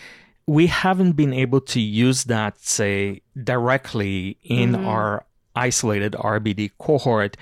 we 0.48 0.68
haven't 0.68 1.12
been 1.12 1.34
able 1.34 1.62
to 1.62 1.80
use 1.80 2.24
that, 2.26 2.58
say, 2.60 3.22
directly 3.44 4.38
in 4.44 4.72
mm-hmm. 4.72 4.88
our 4.88 5.26
isolated 5.56 6.14
RBD 6.14 6.72
cohort 6.80 7.36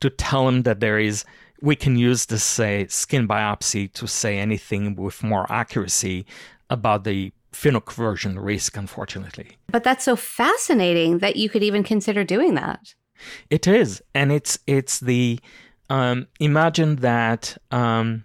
to 0.00 0.10
tell 0.10 0.46
them 0.46 0.62
that 0.62 0.80
there 0.80 0.98
is 0.98 1.24
we 1.60 1.74
can 1.74 1.96
use 1.96 2.26
this 2.26 2.44
say 2.44 2.86
skin 2.86 3.26
biopsy 3.26 3.92
to 3.92 4.06
say 4.06 4.38
anything 4.38 4.94
with 4.94 5.22
more 5.22 5.50
accuracy 5.50 6.24
about 6.70 7.04
the 7.04 7.32
phenoconversion 7.52 8.36
risk 8.38 8.76
unfortunately. 8.76 9.50
But 9.66 9.82
that's 9.82 10.04
so 10.04 10.14
fascinating 10.16 11.18
that 11.18 11.36
you 11.36 11.48
could 11.48 11.62
even 11.62 11.82
consider 11.82 12.22
doing 12.22 12.54
that. 12.54 12.94
It 13.50 13.66
is. 13.66 14.02
And 14.14 14.30
it's 14.30 14.58
it's 14.66 15.00
the 15.00 15.40
um, 15.90 16.28
imagine 16.38 16.96
that 16.96 17.56
um, 17.70 18.24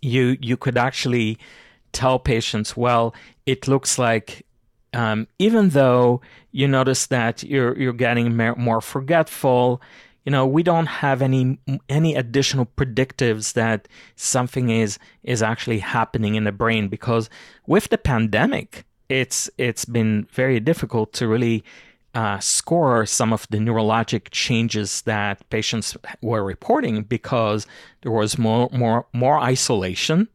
you 0.00 0.36
you 0.40 0.56
could 0.56 0.78
actually 0.78 1.38
tell 1.92 2.18
patients, 2.18 2.76
well, 2.76 3.14
it 3.46 3.68
looks 3.68 3.98
like 3.98 4.44
um, 4.92 5.28
even 5.38 5.70
though 5.70 6.20
you 6.52 6.66
notice 6.66 7.06
that 7.06 7.42
you're 7.42 7.78
you're 7.78 7.92
getting 7.92 8.36
more 8.36 8.80
forgetful, 8.80 9.80
you 10.24 10.32
know, 10.32 10.46
we 10.46 10.62
don't 10.62 10.86
have 10.86 11.22
any 11.22 11.58
any 11.88 12.14
additional 12.14 12.66
predictives 12.66 13.54
that 13.54 13.88
something 14.16 14.70
is 14.70 14.98
is 15.22 15.42
actually 15.42 15.78
happening 15.78 16.34
in 16.34 16.44
the 16.44 16.52
brain. 16.52 16.88
Because 16.88 17.30
with 17.66 17.88
the 17.88 17.98
pandemic, 17.98 18.84
it's 19.08 19.48
it's 19.58 19.84
been 19.84 20.26
very 20.32 20.60
difficult 20.60 21.12
to 21.14 21.28
really 21.28 21.64
uh, 22.14 22.40
score 22.40 23.06
some 23.06 23.32
of 23.32 23.46
the 23.50 23.58
neurologic 23.58 24.30
changes 24.30 25.02
that 25.02 25.48
patients 25.50 25.96
were 26.22 26.42
reporting 26.42 27.02
because 27.04 27.66
there 28.02 28.12
was 28.12 28.36
more 28.38 28.68
more 28.72 29.06
more 29.12 29.38
isolation 29.38 30.28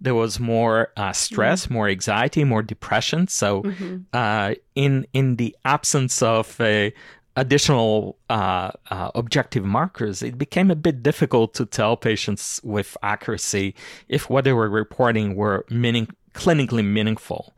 there 0.00 0.14
was 0.14 0.38
more 0.38 0.92
uh, 0.96 1.12
stress, 1.12 1.64
mm-hmm. 1.64 1.74
more 1.74 1.88
anxiety, 1.88 2.44
more 2.44 2.62
depression. 2.62 3.28
So, 3.28 3.62
mm-hmm. 3.62 3.96
uh, 4.12 4.54
in 4.74 5.06
in 5.12 5.36
the 5.36 5.56
absence 5.64 6.22
of 6.22 6.60
uh, 6.60 6.90
additional 7.36 8.18
uh, 8.30 8.70
uh, 8.90 9.10
objective 9.14 9.64
markers, 9.64 10.22
it 10.22 10.36
became 10.36 10.70
a 10.70 10.76
bit 10.76 11.02
difficult 11.02 11.54
to 11.54 11.66
tell 11.66 11.96
patients 11.96 12.60
with 12.64 12.96
accuracy 13.02 13.74
if 14.08 14.28
what 14.28 14.44
they 14.44 14.52
were 14.52 14.68
reporting 14.68 15.36
were 15.36 15.64
meaning 15.70 16.08
clinically 16.34 16.84
meaningful. 16.84 17.54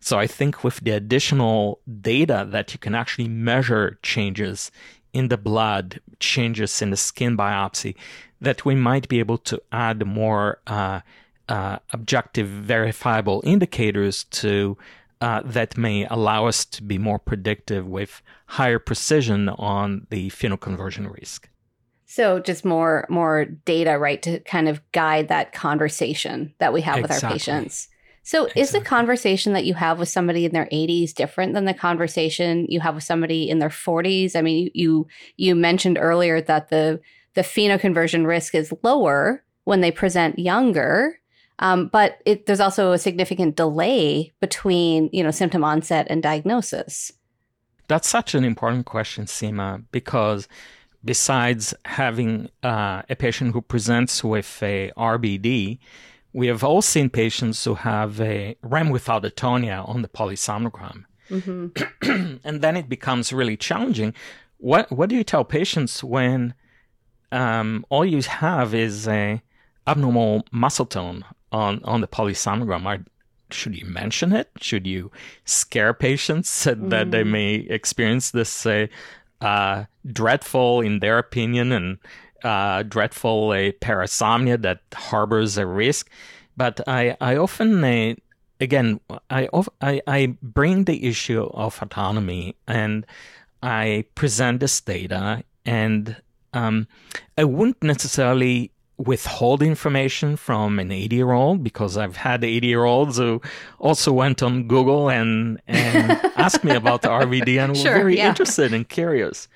So 0.00 0.18
I 0.18 0.26
think 0.26 0.62
with 0.62 0.80
the 0.80 0.90
additional 0.90 1.80
data 2.00 2.46
that 2.50 2.72
you 2.72 2.78
can 2.78 2.94
actually 2.94 3.28
measure 3.28 3.98
changes 4.02 4.70
in 5.12 5.28
the 5.28 5.38
blood, 5.38 6.00
changes 6.20 6.82
in 6.82 6.90
the 6.90 6.96
skin 6.96 7.36
biopsy, 7.36 7.94
that 8.40 8.64
we 8.64 8.74
might 8.74 9.08
be 9.08 9.18
able 9.18 9.38
to 9.38 9.62
add 9.72 10.06
more 10.06 10.60
uh, 11.48 11.78
objective, 11.92 12.48
verifiable 12.48 13.42
indicators 13.44 14.24
to 14.24 14.76
uh, 15.20 15.42
that 15.44 15.78
may 15.78 16.06
allow 16.06 16.46
us 16.46 16.64
to 16.66 16.82
be 16.82 16.98
more 16.98 17.18
predictive 17.18 17.86
with 17.86 18.22
higher 18.46 18.78
precision 18.78 19.48
on 19.48 20.06
the 20.10 20.28
phenoconversion 20.30 21.10
risk. 21.12 21.48
So 22.04 22.38
just 22.38 22.64
more 22.64 23.06
more 23.08 23.46
data, 23.64 23.98
right, 23.98 24.22
to 24.22 24.40
kind 24.40 24.68
of 24.68 24.80
guide 24.92 25.28
that 25.28 25.52
conversation 25.52 26.54
that 26.58 26.72
we 26.72 26.80
have 26.82 26.98
exactly. 26.98 27.16
with 27.16 27.24
our 27.24 27.32
patients. 27.32 27.88
So, 28.26 28.44
exactly. 28.44 28.62
is 28.62 28.70
the 28.70 28.80
conversation 28.80 29.52
that 29.52 29.66
you 29.66 29.74
have 29.74 29.98
with 29.98 30.08
somebody 30.08 30.46
in 30.46 30.52
their 30.52 30.68
80s 30.72 31.12
different 31.12 31.52
than 31.52 31.66
the 31.66 31.74
conversation 31.74 32.66
you 32.70 32.80
have 32.80 32.94
with 32.94 33.04
somebody 33.04 33.50
in 33.50 33.58
their 33.58 33.68
40s? 33.68 34.34
I 34.34 34.40
mean, 34.40 34.70
you 34.72 35.06
you 35.36 35.54
mentioned 35.54 35.98
earlier 36.00 36.40
that 36.40 36.70
the 36.70 37.00
the 37.34 37.42
phenoconversion 37.42 38.26
risk 38.26 38.54
is 38.54 38.72
lower 38.82 39.44
when 39.64 39.80
they 39.80 39.90
present 39.90 40.38
younger, 40.38 41.18
um, 41.58 41.88
but 41.88 42.20
it, 42.24 42.46
there's 42.46 42.60
also 42.60 42.92
a 42.92 42.98
significant 42.98 43.56
delay 43.56 44.32
between 44.40 45.08
you 45.12 45.22
know 45.22 45.30
symptom 45.30 45.64
onset 45.64 46.06
and 46.10 46.22
diagnosis. 46.22 47.12
That's 47.88 48.08
such 48.08 48.34
an 48.34 48.44
important 48.44 48.86
question, 48.86 49.26
Seema, 49.26 49.84
because 49.92 50.48
besides 51.04 51.74
having 51.84 52.48
uh, 52.62 53.02
a 53.08 53.16
patient 53.16 53.52
who 53.52 53.60
presents 53.60 54.24
with 54.24 54.62
a 54.62 54.90
RBD, 54.96 55.78
we 56.32 56.46
have 56.46 56.64
all 56.64 56.80
seen 56.80 57.10
patients 57.10 57.62
who 57.64 57.74
have 57.74 58.20
a 58.20 58.56
REM 58.62 58.88
without 58.88 59.22
atonia 59.22 59.86
on 59.88 60.02
the 60.02 60.08
polysomnogram. 60.08 61.04
Mm-hmm. 61.30 62.38
and 62.44 62.62
then 62.62 62.76
it 62.76 62.88
becomes 62.88 63.32
really 63.32 63.56
challenging. 63.56 64.14
What 64.58 64.90
what 64.90 65.08
do 65.08 65.14
you 65.14 65.24
tell 65.24 65.44
patients 65.44 66.02
when 66.02 66.54
um, 67.32 67.84
all 67.90 68.04
you 68.04 68.22
have 68.22 68.74
is 68.74 69.06
a 69.06 69.42
abnormal 69.86 70.46
muscle 70.50 70.86
tone 70.86 71.24
on 71.54 71.80
on 71.84 72.00
the 72.00 72.08
polysomnogram? 72.08 72.84
Are, 72.86 73.04
should 73.50 73.76
you 73.76 73.86
mention 73.86 74.32
it? 74.32 74.50
Should 74.60 74.86
you 74.86 75.10
scare 75.44 75.94
patients 75.94 76.50
mm. 76.66 76.90
that 76.90 77.10
they 77.10 77.24
may 77.24 77.54
experience 77.54 78.32
this 78.32 78.66
uh, 78.66 78.86
uh, 79.40 79.84
dreadful, 80.06 80.80
in 80.80 80.98
their 80.98 81.18
opinion, 81.18 81.72
and 81.72 81.98
uh, 82.42 82.82
dreadful 82.82 83.54
a 83.54 83.72
parasomnia 83.72 84.60
that 84.62 84.80
harbors 84.94 85.56
a 85.56 85.66
risk. 85.66 86.10
But 86.56 86.80
I, 86.86 87.16
I 87.20 87.36
often, 87.36 87.82
uh, 87.82 88.14
again, 88.60 89.00
I, 89.30 89.48
I, 89.80 90.00
I 90.06 90.36
bring 90.42 90.84
the 90.84 91.04
issue 91.06 91.42
of 91.54 91.80
autonomy 91.82 92.56
and 92.66 93.06
I 93.62 94.04
present 94.14 94.60
this 94.60 94.80
data, 94.80 95.42
and 95.64 96.16
um, 96.52 96.86
I 97.38 97.44
wouldn't 97.44 97.82
necessarily 97.82 98.70
withhold 98.96 99.62
information 99.62 100.36
from 100.36 100.78
an 100.78 100.92
80 100.92 101.16
year 101.16 101.32
old 101.32 101.64
because 101.64 101.96
I've 101.96 102.16
had 102.16 102.44
80 102.44 102.66
year 102.66 102.84
olds 102.84 103.18
who 103.18 103.42
also 103.78 104.12
went 104.12 104.42
on 104.42 104.68
Google 104.68 105.10
and, 105.10 105.60
and 105.66 106.10
asked 106.36 106.64
me 106.64 106.74
about 106.74 107.02
the 107.02 107.08
RBD 107.08 107.58
and 107.58 107.76
were 107.76 107.82
very 107.82 108.16
yeah. 108.18 108.28
interested 108.28 108.72
and 108.72 108.88
curious. 108.88 109.48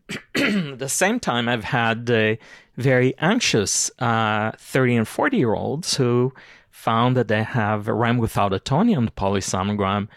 the 0.34 0.88
same 0.88 1.20
time, 1.20 1.48
I've 1.48 1.64
had 1.64 2.10
uh, 2.10 2.36
very 2.76 3.14
anxious 3.18 3.90
uh, 3.98 4.52
30 4.58 4.96
and 4.96 5.08
40 5.08 5.36
year 5.36 5.54
olds 5.54 5.96
who 5.96 6.32
found 6.70 7.16
that 7.16 7.28
they 7.28 7.42
have 7.42 7.88
a 7.88 7.94
REM 7.94 8.18
without 8.18 8.52
atonia 8.52 8.96
on 8.96 9.04
the 9.04 9.10
polysomnogram 9.12 10.08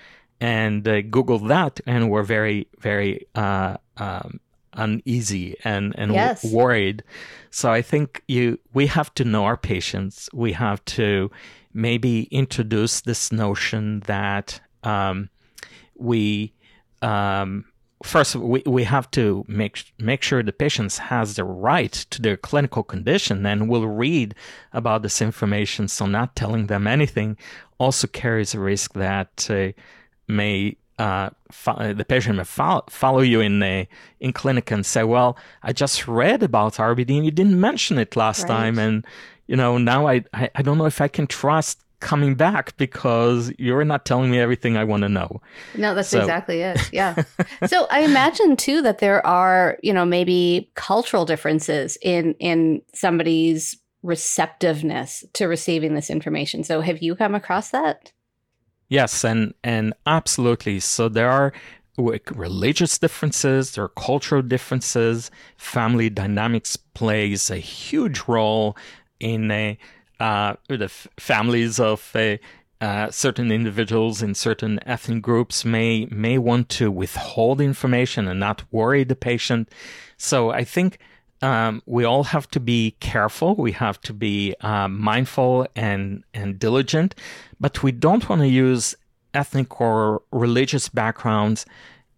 and 0.42 0.84
they 0.84 1.02
Googled 1.02 1.48
that 1.48 1.80
and 1.86 2.10
were 2.10 2.24
very, 2.24 2.68
very 2.80 3.28
uh, 3.36 3.78
um, 3.98 4.40
uneasy 4.76 5.56
and, 5.64 5.94
and 5.98 6.14
yes. 6.14 6.42
w- 6.42 6.58
worried. 6.58 7.04
So 7.52 7.72
I 7.72 7.82
think 7.82 8.24
you 8.28 8.60
we 8.74 8.88
have 8.88 9.14
to 9.16 9.24
know 9.24 9.46
our 9.46 9.58
patients. 9.58 10.30
We 10.34 10.54
have 10.54 10.84
to 10.86 11.32
maybe 11.74 12.24
introduce 12.32 13.02
this 13.02 13.32
notion 13.32 14.02
that 14.02 14.60
um, 14.84 15.30
we 15.98 16.54
um, 17.02 17.66
first 18.04 18.36
we, 18.36 18.62
we 18.66 18.84
have 18.84 19.10
to 19.12 19.44
make 19.48 19.94
make 19.98 20.22
sure 20.22 20.44
the 20.44 20.52
patient 20.54 20.94
has 20.94 21.36
the 21.36 21.44
right 21.44 21.94
to 21.94 22.22
their 22.22 22.38
clinical 22.38 22.84
condition 22.84 23.46
and 23.46 23.70
will 23.70 23.88
read 23.88 24.36
about 24.74 25.02
this 25.02 25.22
information 25.22 25.88
so 25.88 26.06
not 26.06 26.36
telling 26.36 26.68
them 26.68 26.88
anything 26.88 27.38
also 27.78 28.08
carries 28.08 28.54
a 28.54 28.60
risk 28.60 28.94
that 28.94 29.48
uh, 29.50 29.72
may 30.28 30.76
uh, 31.00 31.30
fo- 31.52 31.94
the 31.94 32.06
patient 32.06 32.38
may 32.38 32.44
follow, 32.44 32.84
follow 32.90 33.20
you 33.20 33.42
in 33.42 33.62
a, 33.64 33.88
in 34.20 34.32
clinic 34.34 34.72
and 34.72 34.86
say 34.86 35.04
well 35.04 35.38
i 35.64 35.74
just 35.74 36.08
read 36.08 36.42
about 36.44 36.74
rbd 36.76 37.10
and 37.18 37.26
you 37.26 37.32
didn't 37.32 37.60
mention 37.60 37.98
it 37.98 38.16
last 38.16 38.44
Right. 38.44 38.48
time 38.56 38.80
and 38.80 39.06
you 39.48 39.56
know 39.56 39.78
now 39.78 40.08
I, 40.08 40.24
I 40.34 40.50
i 40.56 40.62
don't 40.62 40.78
know 40.78 40.86
if 40.86 41.02
i 41.02 41.08
can 41.10 41.28
trust 41.28 41.82
coming 42.02 42.36
back 42.36 42.76
because 42.78 43.52
you're 43.58 43.84
not 43.86 44.06
telling 44.06 44.30
me 44.32 44.38
everything 44.40 44.78
i 44.78 44.84
want 44.84 45.02
to 45.04 45.10
know 45.10 45.42
No, 45.76 45.96
that's 45.96 46.10
So- 46.10 46.20
exactly 46.20 46.62
it. 46.62 46.80
Yeah. 46.94 47.24
so 47.68 47.88
I 47.90 48.02
imagine 48.02 48.56
too 48.58 48.82
that 48.84 49.00
there 49.00 49.26
are, 49.26 49.78
you 49.82 49.94
know, 49.94 50.06
maybe 50.06 50.70
cultural 50.76 51.26
differences 51.26 51.98
in 52.02 52.36
in 52.40 52.82
somebody's 52.94 53.78
receptiveness 54.04 55.24
to 55.34 55.46
receiving 55.48 55.94
this 55.96 56.10
information. 56.10 56.64
So 56.64 56.82
have 56.82 57.02
you 57.02 57.16
come 57.16 57.34
across 57.36 57.70
that? 57.72 58.12
Yes, 58.88 59.24
and 59.26 59.54
and 59.64 59.94
absolutely. 60.06 60.80
So 60.80 61.10
there 61.10 61.30
are 61.30 61.54
religious 61.98 62.98
differences, 62.98 63.72
there 63.72 63.86
are 63.86 63.90
cultural 63.90 64.42
differences. 64.42 65.32
Family 65.58 66.10
dynamics 66.10 66.76
plays 66.78 67.50
a 67.50 67.58
huge 67.58 68.24
role 68.28 68.76
in 69.20 69.50
a, 69.50 69.78
uh, 70.20 70.56
the 70.68 70.86
f- 70.86 71.08
families 71.18 71.80
of 71.80 72.12
a, 72.14 72.38
uh, 72.82 73.10
certain 73.10 73.50
individuals 73.52 74.22
in 74.22 74.36
certain 74.36 74.78
ethnic 74.86 75.22
groups 75.22 75.64
may 75.64 76.06
may 76.12 76.38
want 76.38 76.68
to 76.70 76.92
withhold 76.92 77.62
information 77.62 78.28
and 78.28 78.40
not 78.40 78.64
worry 78.72 79.04
the 79.06 79.16
patient. 79.16 79.70
So 80.18 80.50
I 80.52 80.64
think 80.66 81.00
um, 81.42 81.82
we 81.86 82.04
all 82.04 82.24
have 82.26 82.50
to 82.52 82.60
be 82.60 82.96
careful. 83.00 83.56
We 83.56 83.72
have 83.74 84.00
to 84.02 84.14
be 84.14 84.56
uh, 84.62 84.88
mindful 84.90 85.68
and 85.76 86.24
and 86.34 86.60
diligent, 86.60 87.16
but 87.60 87.84
we 87.84 87.92
don't 87.92 88.28
want 88.30 88.42
to 88.42 88.48
use 88.48 88.96
ethnic 89.34 89.82
or 89.82 90.22
religious 90.32 90.90
backgrounds 90.90 91.66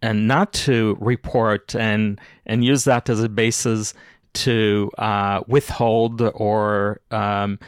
and 0.00 0.28
not 0.28 0.52
to 0.52 0.96
report 1.00 1.74
and 1.74 2.20
and 2.46 2.64
use 2.64 2.84
that 2.84 3.08
as 3.08 3.22
a 3.22 3.28
basis 3.28 3.94
to 4.34 4.90
uh, 4.98 5.40
withhold 5.48 6.20
or 6.20 7.00
um, 7.10 7.58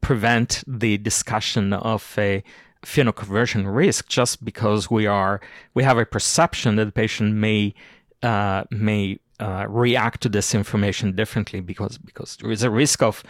prevent 0.00 0.62
the 0.66 0.98
discussion 0.98 1.72
of 1.72 2.14
a 2.18 2.42
phenoconversion 2.82 3.74
risk 3.74 4.08
just 4.08 4.44
because 4.44 4.90
we 4.90 5.06
are 5.06 5.40
we 5.74 5.82
have 5.82 5.98
a 5.98 6.06
perception 6.06 6.76
that 6.76 6.86
the 6.86 6.92
patient 6.92 7.34
may 7.34 7.74
uh, 8.22 8.64
may 8.70 9.18
uh, 9.38 9.66
react 9.68 10.20
to 10.22 10.28
this 10.28 10.54
information 10.54 11.14
differently 11.14 11.60
because 11.60 11.98
because 11.98 12.36
there 12.36 12.50
is 12.50 12.62
a 12.62 12.70
risk 12.70 13.02
of 13.02 13.22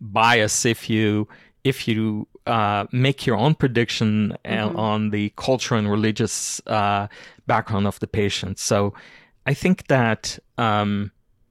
bias 0.00 0.64
if 0.64 0.88
you 0.88 1.28
if 1.64 1.88
you 1.88 2.26
uh, 2.46 2.86
make 2.92 3.26
your 3.26 3.36
own 3.36 3.54
prediction 3.54 4.36
uh, 4.44 4.72
on 4.74 5.10
the 5.10 5.32
cultural 5.36 5.78
and 5.78 5.90
religious 5.90 6.60
uh, 6.66 7.06
background 7.46 7.86
of 7.86 8.00
the 8.00 8.06
patient. 8.06 8.58
So 8.58 8.94
I 9.46 9.54
think 9.54 9.86
that 9.88 10.38
um, 10.56 11.10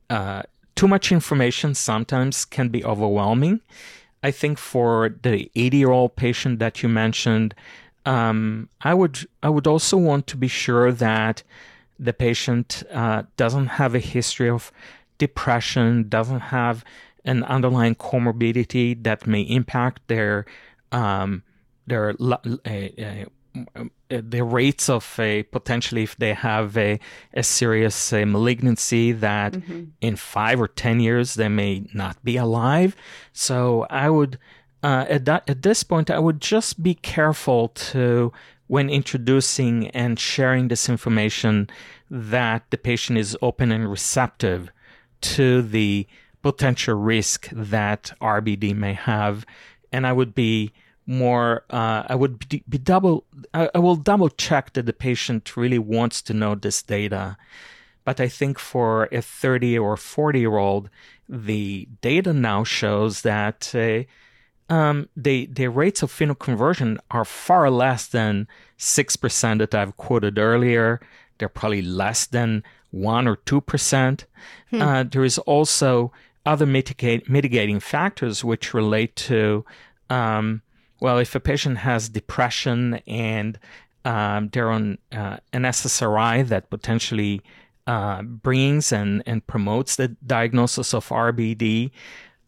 uh, 0.10 0.44
too 0.76 0.88
much 0.88 1.12
information 1.12 1.74
sometimes 1.76 2.46
can 2.46 2.70
be 2.70 2.84
overwhelming. 2.84 3.62
I 4.24 4.32
think 4.32 4.58
for 4.58 5.16
the 5.22 5.50
80 5.56 5.78
year 5.78 5.92
old 5.92 6.16
patient 6.16 6.60
that 6.60 6.82
you 6.82 6.90
mentioned, 6.90 7.54
um, 8.06 8.70
I 8.82 8.94
would 8.94 9.28
I 9.44 9.50
would 9.50 9.68
also 9.68 9.98
want 9.98 10.28
to 10.28 10.38
be 10.38 10.48
sure 10.48 10.92
that 10.92 11.44
the 12.00 12.14
patient 12.14 12.84
uh, 12.92 13.24
doesn't 13.36 13.68
have 13.68 13.96
a 13.96 14.00
history 14.00 14.50
of 14.50 14.72
depression, 15.18 16.08
doesn't 16.08 16.40
have 16.40 16.86
an 17.28 17.44
underlying 17.44 17.96
comorbidity 17.96 19.04
that 19.04 19.28
may 19.28 19.42
impact 19.42 20.08
their 20.08 20.46
um, 20.92 21.44
their 21.86 22.16
uh, 22.20 22.60
uh, 22.66 23.26
the 24.10 24.44
rates 24.44 24.88
of 24.90 25.20
a 25.20 25.44
potentially 25.44 26.04
if 26.04 26.16
they 26.18 26.34
have 26.34 26.78
a, 26.78 27.00
a 27.34 27.44
serious 27.44 28.14
uh, 28.14 28.26
malignancy 28.26 29.12
that 29.12 29.54
Mm-hmm. 29.54 29.84
in 30.02 30.16
five 30.16 30.62
or 30.62 30.68
ten 30.68 31.00
years 31.00 31.36
they 31.36 31.50
may 31.50 31.86
not 31.94 32.16
be 32.24 32.38
alive. 32.38 32.96
So 33.34 33.86
I 33.90 34.10
would 34.10 34.38
uh, 34.84 35.06
at 35.10 35.26
that 35.26 35.50
at 35.50 35.62
this 35.64 35.84
point 35.84 36.10
I 36.10 36.20
would 36.20 36.40
just 36.40 36.82
be 36.82 36.94
careful 36.94 37.70
to 37.92 38.32
when 38.68 38.90
introducing 38.90 39.88
and 39.90 40.20
sharing 40.20 40.68
this 40.68 40.90
information 40.90 41.68
that 42.12 42.70
the 42.70 42.78
patient 42.78 43.18
is 43.18 43.38
open 43.42 43.72
and 43.72 43.90
receptive 43.90 44.72
to 45.22 45.62
the 45.62 46.06
potential 46.52 46.96
risk 46.96 47.50
that 47.52 48.14
RBD 48.22 48.74
may 48.74 48.94
have, 48.94 49.46
and 49.92 50.08
I 50.08 50.14
would 50.14 50.34
be 50.34 50.72
more. 51.06 51.64
Uh, 51.70 52.04
I 52.08 52.16
would 52.16 52.48
be, 52.48 52.64
be 52.70 52.78
double. 52.78 53.26
I, 53.54 53.70
I 53.76 53.80
will 53.80 53.98
double 53.98 54.30
check 54.30 54.74
that 54.74 54.86
the 54.86 54.94
patient 54.94 55.58
really 55.58 55.80
wants 55.80 56.22
to 56.24 56.34
know 56.34 56.56
this 56.56 56.82
data. 56.82 57.36
But 58.06 58.22
I 58.22 58.30
think 58.30 58.58
for 58.58 59.10
a 59.12 59.22
30 59.22 59.78
or 59.78 59.98
40 59.98 60.40
year 60.40 60.56
old, 60.56 60.90
the 61.28 61.90
data 62.00 62.32
now 62.32 62.64
shows 62.64 63.24
that 63.24 63.60
uh, 63.76 64.74
um, 64.74 65.10
the 65.18 65.48
the 65.48 65.68
rates 65.68 66.02
of 66.02 66.14
phenoconversion 66.14 66.98
are 67.12 67.26
far 67.26 67.70
less 67.70 68.08
than 68.08 68.48
six 68.78 69.18
percent 69.18 69.60
that 69.60 69.76
I've 69.76 69.98
quoted 69.98 70.38
earlier. 70.38 71.02
They're 71.38 71.50
probably 71.50 71.82
less 71.82 72.26
than 72.26 72.64
one 72.92 73.28
or 73.28 73.36
two 73.36 73.60
percent. 73.60 74.26
Uh, 74.72 75.04
there 75.04 75.24
is 75.24 75.38
also 75.40 76.12
other 76.48 76.66
mitigate, 76.66 77.30
mitigating 77.30 77.80
factors 77.80 78.44
which 78.44 78.74
relate 78.74 79.16
to, 79.16 79.66
um, 80.10 80.62
well, 81.02 81.20
if 81.20 81.36
a 81.36 81.40
patient 81.40 81.80
has 81.80 82.10
depression 82.10 82.96
and 83.06 83.60
um, 84.06 84.50
they're 84.54 84.72
on 84.72 84.98
uh, 85.12 85.38
an 85.52 85.64
SSRI 85.64 86.48
that 86.48 86.70
potentially 86.70 87.42
uh, 87.86 88.22
brings 88.22 88.92
and, 88.92 89.22
and 89.26 89.46
promotes 89.46 89.98
the 89.98 90.08
diagnosis 90.26 90.94
of 90.94 91.10
RBD, 91.10 91.92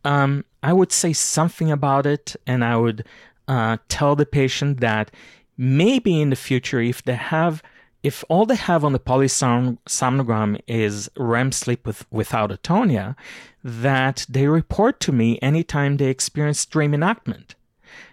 um, 0.06 0.46
I 0.64 0.72
would 0.72 0.94
say 0.94 1.12
something 1.12 1.70
about 1.70 2.06
it 2.06 2.36
and 2.48 2.64
I 2.64 2.78
would 2.78 3.06
uh, 3.50 3.78
tell 3.90 4.16
the 4.16 4.26
patient 4.26 4.80
that 4.80 5.12
maybe 5.58 6.22
in 6.22 6.30
the 6.30 6.38
future, 6.38 6.80
if 6.80 7.04
they 7.04 7.16
have 7.16 7.62
if 8.02 8.24
all 8.30 8.46
they 8.46 8.56
have 8.56 8.86
on 8.86 8.94
the 8.94 9.00
polysomnogram 9.00 10.62
is 10.68 11.10
REM 11.18 11.52
sleep 11.52 11.86
with, 11.86 12.06
without 12.12 12.50
atonia, 12.50 13.16
that 13.64 14.26
they 14.30 14.48
report 14.48 15.00
to 15.02 15.12
me 15.12 15.40
anytime 15.42 15.98
they 15.98 16.08
experience 16.10 16.66
dream 16.66 16.94
enactment. 16.94 17.56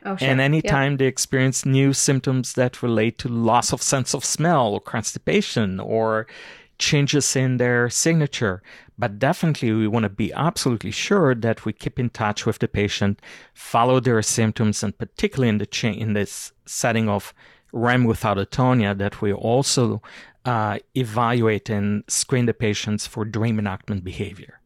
Oh, 0.05 0.17
sure. 0.17 0.29
And 0.29 0.39
Yep. 0.39 0.45
anytime 0.45 0.97
they 0.97 1.07
experience 1.07 1.65
new 1.67 1.93
symptoms 1.93 2.55
that 2.55 2.83
relate 2.83 3.19
to 3.19 3.29
loss 3.29 3.73
of 3.73 3.83
sense 3.83 4.15
of 4.15 4.25
smell 4.25 4.69
or 4.69 4.81
constipation 4.81 5.81
or 5.81 6.27
changes 6.79 7.35
in 7.37 7.57
their 7.57 7.89
signature. 7.89 8.63
But 8.99 9.19
definitely, 9.19 9.73
we 9.73 9.87
want 9.89 10.05
to 10.05 10.09
be 10.11 10.33
absolutely 10.33 10.91
sure 10.91 11.35
that 11.35 11.65
we 11.65 11.73
keep 11.73 11.99
in 11.99 12.11
touch 12.11 12.47
with 12.47 12.59
the 12.59 12.69
patient, 12.69 13.21
follow 13.55 14.01
their 14.01 14.23
symptoms, 14.23 14.83
and 14.83 14.97
particularly 14.97 15.49
in 15.51 15.59
the 15.59 15.67
cha- 15.67 15.89
in 15.89 16.13
this 16.15 16.53
setting 16.65 17.09
of 17.09 17.35
REM 17.73 18.05
without 18.05 18.39
atonia, 18.39 18.97
that 18.97 19.21
we 19.21 19.33
also 19.33 20.01
uh, 20.45 20.79
evaluate 20.95 21.69
and 21.69 22.05
screen 22.09 22.47
the 22.47 22.55
patients 22.55 23.07
for 23.07 23.25
dream 23.25 23.59
enactment 23.59 24.05
behavior. 24.05 24.61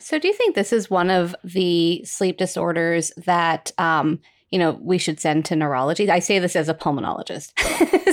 So, 0.00 0.18
do 0.18 0.28
you 0.28 0.34
think 0.34 0.54
this 0.54 0.72
is 0.72 0.90
one 0.90 1.10
of 1.10 1.34
the 1.44 2.04
sleep 2.04 2.38
disorders 2.38 3.12
that, 3.24 3.72
um, 3.78 4.20
you 4.50 4.58
know, 4.58 4.78
we 4.80 4.98
should 4.98 5.20
send 5.20 5.44
to 5.46 5.56
neurology? 5.56 6.10
I 6.10 6.20
say 6.20 6.38
this 6.38 6.56
as 6.56 6.68
a 6.68 6.74
pulmonologist. 6.74 7.52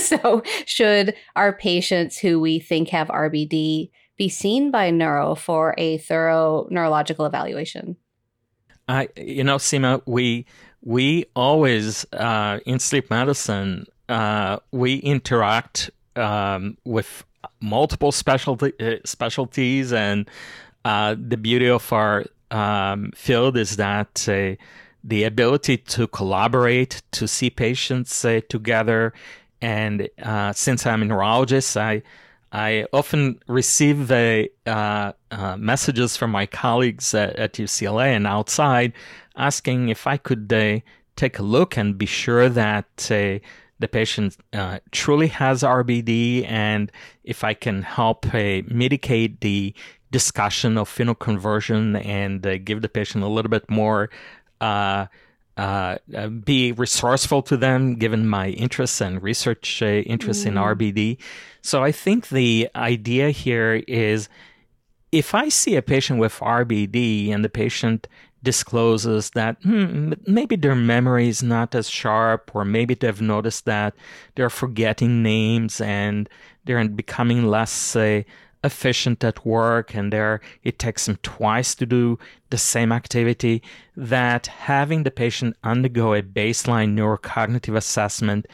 so, 0.00 0.42
should 0.64 1.14
our 1.34 1.52
patients 1.52 2.18
who 2.18 2.40
we 2.40 2.58
think 2.58 2.88
have 2.88 3.08
RBD 3.08 3.90
be 4.16 4.28
seen 4.28 4.70
by 4.70 4.90
neuro 4.90 5.34
for 5.34 5.74
a 5.78 5.98
thorough 5.98 6.66
neurological 6.70 7.26
evaluation? 7.26 7.96
I, 8.88 9.08
you 9.16 9.44
know, 9.44 9.56
Seema, 9.56 10.02
we 10.06 10.46
we 10.82 11.24
always 11.34 12.06
uh, 12.12 12.60
in 12.66 12.78
sleep 12.78 13.10
medicine 13.10 13.86
uh, 14.08 14.58
we 14.70 14.96
interact 14.96 15.90
um, 16.14 16.76
with 16.84 17.24
multiple 17.60 18.12
specialty 18.12 18.72
uh, 18.80 18.96
specialties, 19.04 19.92
and 19.92 20.28
uh, 20.86 21.16
the 21.18 21.36
beauty 21.36 21.68
of 21.68 21.92
our 21.92 22.24
um, 22.52 23.10
field 23.16 23.56
is 23.56 23.74
that 23.74 24.28
uh, 24.28 24.54
the 25.02 25.24
ability 25.24 25.78
to 25.78 26.06
collaborate, 26.06 27.02
to 27.10 27.26
see 27.26 27.50
patients 27.50 28.24
uh, 28.24 28.40
together, 28.48 29.12
and 29.60 30.08
uh, 30.22 30.52
since 30.52 30.86
I'm 30.86 31.02
a 31.02 31.06
neurologist, 31.06 31.76
I 31.76 32.02
I 32.52 32.86
often 32.92 33.40
receive 33.48 34.12
uh, 34.12 34.44
uh, 34.64 35.12
messages 35.58 36.16
from 36.16 36.30
my 36.30 36.46
colleagues 36.46 37.12
at, 37.14 37.34
at, 37.34 37.54
UCLA 37.54 38.14
and 38.14 38.24
outside 38.24 38.92
asking 39.34 39.88
if 39.88 40.06
I 40.06 40.16
could 40.16 40.48
take 41.16 41.38
a 41.40 41.42
look 41.42 41.76
and 41.76 41.98
be 41.98 42.06
sure 42.06 42.48
that 42.48 43.10
the 43.78 43.88
patient 43.88 44.36
uh, 44.52 44.78
truly 44.90 45.28
has 45.28 45.62
RBD 45.62 46.48
and 46.48 46.90
if 47.24 47.44
I 47.44 47.54
can 47.54 47.82
help 47.82 48.26
uh, 48.34 48.62
mitigate 48.68 49.40
the 49.40 49.74
discussion 50.10 50.78
of 50.78 50.88
phenoconversion 50.88 52.04
and 52.04 52.46
uh, 52.46 52.58
give 52.58 52.82
the 52.82 52.88
patient 52.88 53.24
a 53.24 53.28
little 53.28 53.50
bit 53.50 53.68
more 53.68 54.10
uh, 54.60 55.06
uh, 55.56 55.96
uh, 56.14 56.28
be 56.28 56.72
resourceful 56.72 57.42
to 57.42 57.56
them 57.56 57.94
given 57.94 58.28
my 58.28 58.48
interests 58.50 59.00
and 59.00 59.22
research 59.22 59.82
uh, 59.82 59.86
interests 59.86 60.44
mm. 60.44 60.48
in 60.48 60.54
RBD. 60.54 61.18
So 61.62 61.82
I 61.82 61.92
think 61.92 62.28
the 62.28 62.68
idea 62.76 63.30
here 63.30 63.82
is 63.88 64.28
if 65.12 65.34
I 65.34 65.48
see 65.48 65.76
a 65.76 65.82
patient 65.82 66.18
with 66.18 66.34
RBD 66.40 67.30
and 67.30 67.42
the 67.42 67.48
patient 67.48 68.06
discloses 68.42 69.30
that 69.30 69.56
hmm, 69.62 70.12
maybe 70.26 70.56
their 70.56 70.74
memory 70.74 71.28
is 71.28 71.42
not 71.42 71.74
as 71.74 71.88
sharp, 71.88 72.50
or 72.54 72.64
maybe 72.64 72.94
they've 72.94 73.20
noticed 73.20 73.64
that 73.64 73.94
they're 74.34 74.50
forgetting 74.50 75.22
names 75.22 75.80
and 75.80 76.28
they're 76.64 76.86
becoming 76.86 77.46
less, 77.46 77.72
say, 77.72 78.26
efficient 78.66 79.24
at 79.24 79.46
work 79.46 79.94
and 79.94 80.12
there 80.12 80.40
it 80.62 80.78
takes 80.78 81.06
them 81.06 81.18
twice 81.22 81.74
to 81.74 81.86
do 81.86 82.18
the 82.50 82.58
same 82.58 82.92
activity 82.92 83.62
that 83.96 84.46
having 84.46 85.02
the 85.02 85.10
patient 85.10 85.56
undergo 85.64 86.12
a 86.12 86.22
baseline 86.22 86.94
neurocognitive 86.94 87.76
assessment 87.76 88.46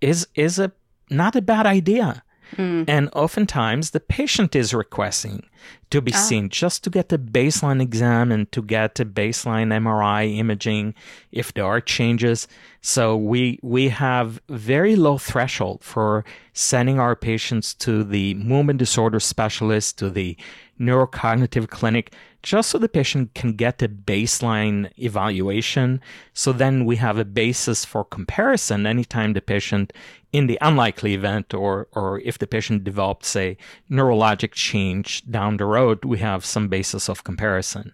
is 0.00 0.26
is 0.34 0.58
a 0.58 0.72
not 1.10 1.36
a 1.36 1.42
bad 1.42 1.66
idea 1.66 2.22
Mm. 2.56 2.84
And 2.88 3.08
oftentimes 3.14 3.90
the 3.90 4.00
patient 4.00 4.56
is 4.56 4.74
requesting 4.74 5.44
to 5.90 6.00
be 6.00 6.12
ah. 6.12 6.16
seen 6.16 6.48
just 6.48 6.84
to 6.84 6.90
get 6.90 7.12
a 7.12 7.18
baseline 7.18 7.80
exam 7.82 8.32
and 8.32 8.50
to 8.52 8.62
get 8.62 8.98
a 9.00 9.04
baseline 9.04 9.68
MRI 9.68 10.36
imaging 10.36 10.94
if 11.32 11.54
there 11.54 11.64
are 11.64 11.80
changes. 11.80 12.48
So 12.80 13.16
we 13.16 13.58
we 13.62 13.88
have 13.88 14.40
very 14.48 14.96
low 14.96 15.18
threshold 15.18 15.82
for 15.82 16.24
sending 16.52 16.98
our 16.98 17.14
patients 17.14 17.74
to 17.74 18.04
the 18.04 18.34
movement 18.34 18.78
disorder 18.78 19.20
specialist, 19.20 19.98
to 19.98 20.10
the 20.10 20.36
neurocognitive 20.80 21.68
clinic 21.68 22.12
just 22.42 22.70
so 22.70 22.78
the 22.78 22.88
patient 22.88 23.34
can 23.34 23.54
get 23.54 23.82
a 23.82 23.88
baseline 23.88 24.90
evaluation. 24.96 26.00
So 26.32 26.52
then 26.52 26.84
we 26.86 26.96
have 26.96 27.18
a 27.18 27.24
basis 27.24 27.84
for 27.84 28.04
comparison 28.04 28.86
anytime 28.86 29.32
the 29.32 29.40
patient, 29.40 29.92
in 30.32 30.46
the 30.46 30.58
unlikely 30.60 31.14
event, 31.14 31.52
or, 31.52 31.88
or 31.92 32.20
if 32.20 32.38
the 32.38 32.46
patient 32.46 32.84
develops 32.84 33.34
a 33.36 33.56
neurologic 33.90 34.52
change 34.52 35.28
down 35.30 35.56
the 35.56 35.64
road, 35.64 36.04
we 36.04 36.18
have 36.18 36.44
some 36.44 36.68
basis 36.68 37.08
of 37.08 37.24
comparison. 37.24 37.92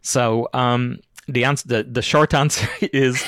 So, 0.00 0.48
um, 0.52 1.00
the 1.26 1.44
answer 1.44 1.68
the, 1.68 1.82
the 1.84 2.02
short 2.02 2.34
answer 2.34 2.68
is 2.80 3.24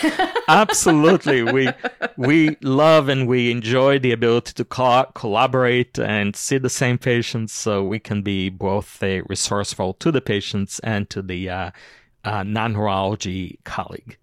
absolutely. 0.49 1.43
We 1.43 1.69
we 2.17 2.57
love 2.63 3.09
and 3.09 3.27
we 3.27 3.51
enjoy 3.51 3.99
the 3.99 4.13
ability 4.13 4.53
to 4.55 4.65
co- 4.65 5.11
collaborate 5.15 5.99
and 5.99 6.37
see 6.37 6.59
the 6.59 6.71
same 6.71 6.99
patients 6.99 7.53
so 7.53 7.85
we 7.85 7.99
can 7.99 8.23
be 8.23 8.49
both 8.49 9.03
uh, 9.03 9.23
resourceful 9.29 9.95
to 9.95 10.13
the 10.13 10.21
patients 10.21 10.79
and 10.81 11.09
to 11.11 11.23
the 11.23 11.49
uh, 11.49 11.71
uh, 12.25 12.43
non-neurology 12.43 13.59
colleague. 13.65 14.19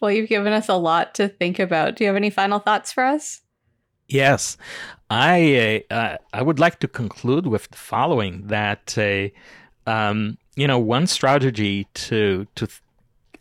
Well 0.00 0.12
you've 0.12 0.28
given 0.28 0.52
us 0.52 0.68
a 0.68 0.76
lot 0.76 1.14
to 1.16 1.28
think 1.28 1.58
about. 1.58 1.96
Do 1.96 2.04
you 2.04 2.08
have 2.08 2.16
any 2.16 2.30
final 2.30 2.58
thoughts 2.58 2.92
for 2.92 3.04
us? 3.04 3.42
Yes. 4.08 4.56
I 5.08 5.84
uh, 5.90 5.94
uh, 5.94 6.16
i 6.32 6.42
would 6.42 6.60
like 6.60 6.78
to 6.80 6.88
conclude 6.88 7.46
with 7.46 7.68
the 7.70 7.76
following 7.76 8.46
that 8.46 8.96
uh, 8.96 9.90
um, 9.90 10.38
you 10.54 10.66
know 10.68 10.78
one 10.78 11.06
strategy 11.06 11.88
to 11.94 12.46
to 12.54 12.68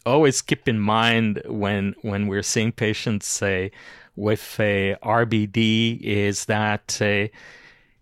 always 0.06 0.42
keep 0.42 0.68
in 0.68 0.80
mind 0.80 1.42
when 1.46 1.96
when 2.02 2.28
we're 2.28 2.44
seeing 2.44 2.72
patients 2.72 3.28
say 3.28 3.72
with 4.16 4.60
a 4.60 4.96
RBD 5.02 6.02
is 6.02 6.46
that 6.46 7.00
uh, 7.02 7.28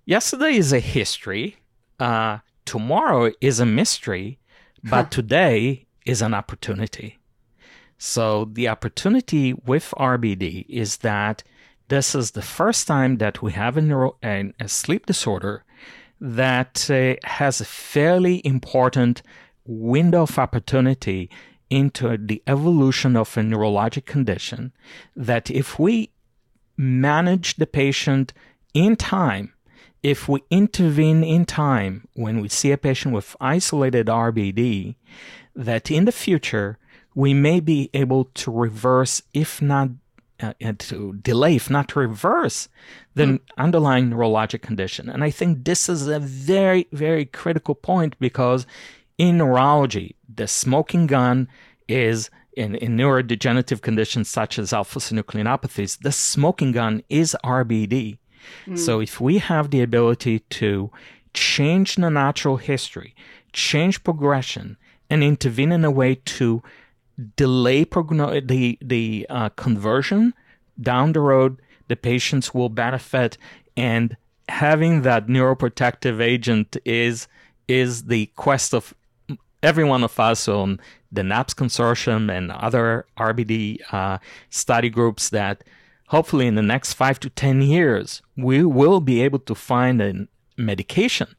yesterday 0.06 0.56
is 0.56 0.74
a 0.74 0.80
history, 0.80 1.58
uh, 2.00 2.40
tomorrow 2.66 3.32
is 3.40 3.60
a 3.60 3.66
mystery, 3.66 4.40
but 4.84 5.12
today 5.12 5.86
is 6.06 6.22
an 6.22 6.34
opportunity. 6.34 7.20
So 7.98 8.46
the 8.46 8.68
opportunity 8.68 9.54
with 9.54 9.94
RBD 9.98 10.66
is 10.70 10.98
that 10.98 11.44
this 11.90 12.14
is 12.16 12.32
the 12.32 12.42
first 12.42 12.88
time 12.88 13.18
that 13.18 13.42
we 13.42 13.54
have 13.54 13.78
a, 13.78 13.82
neuro, 13.82 14.18
a, 14.24 14.54
a 14.60 14.68
sleep 14.68 15.06
disorder 15.06 15.64
that 16.20 16.90
uh, 16.90 17.16
has 17.28 17.62
a 17.62 17.66
fairly 17.66 18.42
important 18.46 19.22
window 19.66 20.24
of 20.24 20.40
opportunity 20.40 21.30
into 21.70 22.18
the 22.18 22.42
evolution 22.48 23.16
of 23.16 23.36
a 23.38 23.42
neurologic 23.42 24.06
condition 24.06 24.72
that 25.16 25.50
if 25.52 25.78
we 25.78 26.12
manage 26.78 27.56
the 27.56 27.68
patient 27.68 28.34
in 28.74 28.96
time, 28.96 29.54
if 30.04 30.30
we 30.30 30.44
intervene 30.50 31.24
in 31.24 31.46
time 31.46 32.08
when 32.14 32.40
we 32.40 32.48
see 32.48 32.72
a 32.72 32.78
patient 32.78 33.14
with 33.14 33.36
isolated 33.42 34.08
RBD, 34.08 34.96
that 35.56 35.90
in 35.92 36.06
the 36.06 36.12
future 36.12 36.78
we 37.16 37.34
may 37.34 37.60
be 37.60 37.90
able 37.94 38.26
to 38.26 38.52
reverse, 38.52 39.24
if 39.34 39.62
not 39.62 39.90
uh, 40.40 40.54
to 40.78 41.14
delay, 41.14 41.56
if 41.56 41.70
not 41.70 41.90
to 41.90 42.00
reverse, 42.00 42.70
the 43.16 43.24
mm. 43.24 43.40
underlying 43.58 44.12
neurologic 44.12 44.62
condition. 44.62 45.10
And 45.10 45.24
I 45.24 45.32
think 45.32 45.66
this 45.66 45.90
is 45.90 46.08
a 46.08 46.20
very, 46.20 46.88
very 46.92 47.26
critical 47.26 47.74
point 47.74 48.16
because 48.20 48.68
in 49.18 49.38
neurology, 49.38 50.16
the 50.34 50.48
smoking 50.48 51.08
gun 51.08 51.48
is 51.88 52.30
in, 52.56 52.76
in 52.76 52.98
neurodegenerative 52.98 53.82
conditions 53.82 54.30
such 54.30 54.58
as 54.58 54.74
alpha 54.74 55.00
synucleinopathies, 55.00 56.00
the 56.00 56.12
smoking 56.12 56.72
gun 56.72 57.04
is 57.10 57.36
RBD. 57.44 58.18
Mm. 58.66 58.78
So 58.78 59.00
if 59.00 59.22
we 59.22 59.38
have 59.38 59.70
the 59.70 59.82
ability 59.82 60.40
to 60.40 60.92
change 61.34 61.96
the 61.96 62.10
natural 62.10 62.58
history, 62.58 63.16
change 63.54 64.04
progression, 64.04 64.78
and 65.10 65.24
intervene 65.24 65.72
in 65.72 65.86
a 65.86 65.92
way 65.92 66.16
to 66.16 66.64
delay 67.36 67.86
progno- 67.86 68.46
the 68.46 68.78
the 68.82 69.26
uh, 69.30 69.50
conversion 69.50 70.34
down 70.80 71.14
the 71.14 71.20
road, 71.20 71.62
the 71.88 71.96
patients 71.96 72.54
will 72.54 72.70
benefit, 72.70 73.38
and 73.76 74.18
having 74.50 75.02
that 75.04 75.28
neuroprotective 75.28 76.22
agent 76.22 76.78
is 76.86 77.28
is 77.68 78.06
the 78.06 78.28
quest 78.36 78.74
of 78.74 78.94
every 79.64 79.84
one 79.84 80.04
of 80.04 80.20
us 80.20 80.48
on 80.48 80.80
the 81.12 81.24
NAPS 81.24 81.54
consortium 81.54 82.36
and 82.36 82.52
other 82.52 83.06
RBD 83.18 83.80
uh, 83.92 84.18
study 84.50 84.90
groups 84.90 85.30
that 85.30 85.64
hopefully 86.08 86.48
in 86.48 86.56
the 86.56 86.62
next 86.62 86.94
five 86.94 87.20
to 87.22 87.30
10 87.30 87.62
years, 87.62 88.22
we 88.36 88.64
will 88.64 89.00
be 89.02 89.22
able 89.22 89.40
to 89.40 89.56
find 89.56 90.02
a 90.02 90.28
medication 90.58 91.36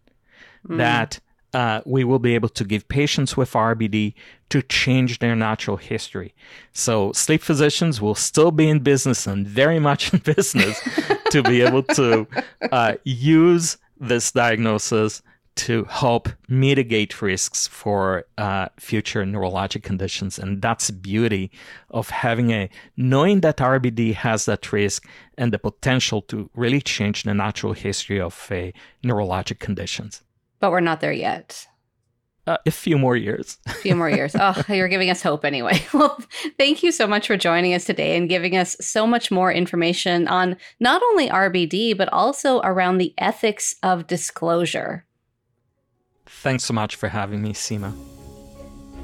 mm. 0.67 0.79
that 0.79 1.21
uh, 1.55 1.81
we 1.87 2.05
will 2.05 2.19
be 2.19 2.35
able 2.35 2.49
to 2.51 2.65
give 2.65 2.87
patients 2.89 3.37
with 3.37 3.53
RBD 3.53 4.15
to 4.51 4.63
change 4.63 5.19
their 5.19 5.35
natural 5.35 5.79
history. 5.79 6.35
So, 6.73 7.13
sleep 7.13 7.43
physicians 7.43 8.03
will 8.03 8.15
still 8.15 8.51
be 8.51 8.69
in 8.69 8.81
business 8.81 9.27
and 9.27 9.47
very 9.47 9.79
much 9.79 10.13
in 10.13 10.19
business 10.37 10.81
to 11.31 11.43
be 11.43 11.63
able 11.63 11.83
to 11.85 12.27
uh, 12.71 12.95
use 13.05 13.79
this 13.99 14.31
diagnosis 14.31 15.23
to 15.59 15.85
help 15.85 16.29
mitigate 16.49 17.21
risks 17.21 17.67
for 17.67 18.25
uh, 18.39 18.69
future 18.79 19.25
neurologic 19.25 19.83
conditions. 19.83 20.39
And 20.39 20.63
that's 20.63 20.87
the 20.87 20.93
beauty 20.93 21.51
of 21.91 22.11
having 22.11 22.53
a 22.53 22.71
knowing 22.97 23.41
that 23.41 23.57
RBD 23.57 24.15
has 24.15 24.45
that 24.45 24.73
risk 24.73 25.05
and 25.37 25.53
the 25.53 25.59
potential 25.59 26.23
to 26.23 26.49
really 26.55 26.81
change 26.81 27.25
the 27.25 27.35
natural 27.35 27.73
history 27.73 28.21
of 28.21 28.35
uh, 28.53 28.71
neurologic 29.05 29.59
conditions. 29.59 30.23
But 30.61 30.71
we're 30.71 30.81
not 30.81 31.01
there 31.01 31.13
yet. 31.13 31.67
Uh, 32.47 32.57
a 32.65 32.71
few 32.71 32.97
more 32.97 33.17
years. 33.17 33.59
a 33.67 33.75
few 33.75 33.97
more 33.97 34.09
years. 34.09 34.35
Oh, 34.39 34.55
you're 34.69 34.89
giving 34.89 35.11
us 35.11 35.23
hope 35.23 35.45
anyway. 35.45 35.85
Well, 35.93 36.17
thank 36.57 36.85
you 36.85 36.93
so 36.93 37.07
much 37.07 37.27
for 37.27 37.37
joining 37.37 37.75
us 37.75 37.85
today 37.85 38.17
and 38.17 38.29
giving 38.29 38.57
us 38.57 38.77
so 38.81 39.07
much 39.07 39.31
more 39.33 39.53
information 39.53 40.29
on 40.29 40.57
not 40.79 41.03
only 41.03 41.29
RBD, 41.29 41.99
but 41.99 42.09
also 42.13 42.61
around 42.61 42.99
the 42.99 43.13
ethics 43.19 43.75
of 43.83 44.07
disclosure. 44.07 45.05
Thanks 46.39 46.65
so 46.65 46.73
much 46.73 46.95
for 46.95 47.09
having 47.09 47.43
me, 47.43 47.53
Seema. 47.53 47.93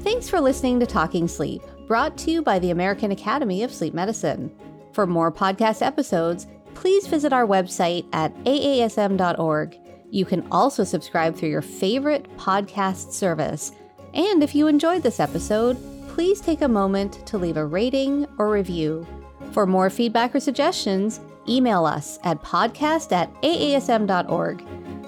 Thanks 0.01 0.29
for 0.29 0.39
listening 0.39 0.79
to 0.79 0.85
Talking 0.85 1.27
Sleep, 1.27 1.61
brought 1.85 2.17
to 2.19 2.31
you 2.31 2.41
by 2.41 2.59
the 2.59 2.71
American 2.71 3.11
Academy 3.11 3.61
of 3.63 3.73
Sleep 3.73 3.93
Medicine. 3.93 4.55
For 4.93 5.05
more 5.05 5.33
podcast 5.33 5.85
episodes, 5.85 6.47
please 6.75 7.07
visit 7.07 7.33
our 7.33 7.45
website 7.45 8.05
at 8.13 8.33
aasm.org. 8.45 9.77
You 10.11 10.23
can 10.23 10.47
also 10.49 10.85
subscribe 10.85 11.35
through 11.35 11.49
your 11.49 11.61
favorite 11.61 12.29
podcast 12.37 13.11
service. 13.11 13.73
And 14.13 14.41
if 14.41 14.55
you 14.55 14.67
enjoyed 14.67 15.03
this 15.03 15.19
episode, 15.19 15.77
please 16.07 16.39
take 16.39 16.61
a 16.61 16.69
moment 16.69 17.25
to 17.27 17.37
leave 17.37 17.57
a 17.57 17.65
rating 17.65 18.27
or 18.37 18.49
review. 18.49 19.05
For 19.51 19.65
more 19.65 19.89
feedback 19.89 20.33
or 20.33 20.39
suggestions, 20.39 21.19
email 21.49 21.85
us 21.85 22.17
at 22.23 22.41
podcast 22.41 23.11
at 23.11 23.33
aasm.org. 23.41 24.63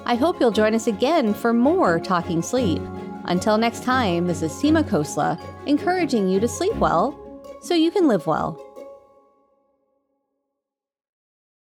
I 0.07 0.15
hope 0.15 0.39
you'll 0.39 0.51
join 0.51 0.73
us 0.73 0.87
again 0.87 1.33
for 1.33 1.51
more 1.51 1.99
Talking 1.99 2.41
Sleep. 2.41 2.81
Until 3.25 3.57
next 3.57 3.83
time, 3.83 4.25
this 4.25 4.41
is 4.41 4.53
Seema 4.53 4.81
Khosla, 4.81 5.37
encouraging 5.65 6.29
you 6.29 6.39
to 6.39 6.47
sleep 6.47 6.73
well 6.75 7.19
so 7.61 7.73
you 7.73 7.91
can 7.91 8.07
live 8.07 8.25
well. 8.25 8.57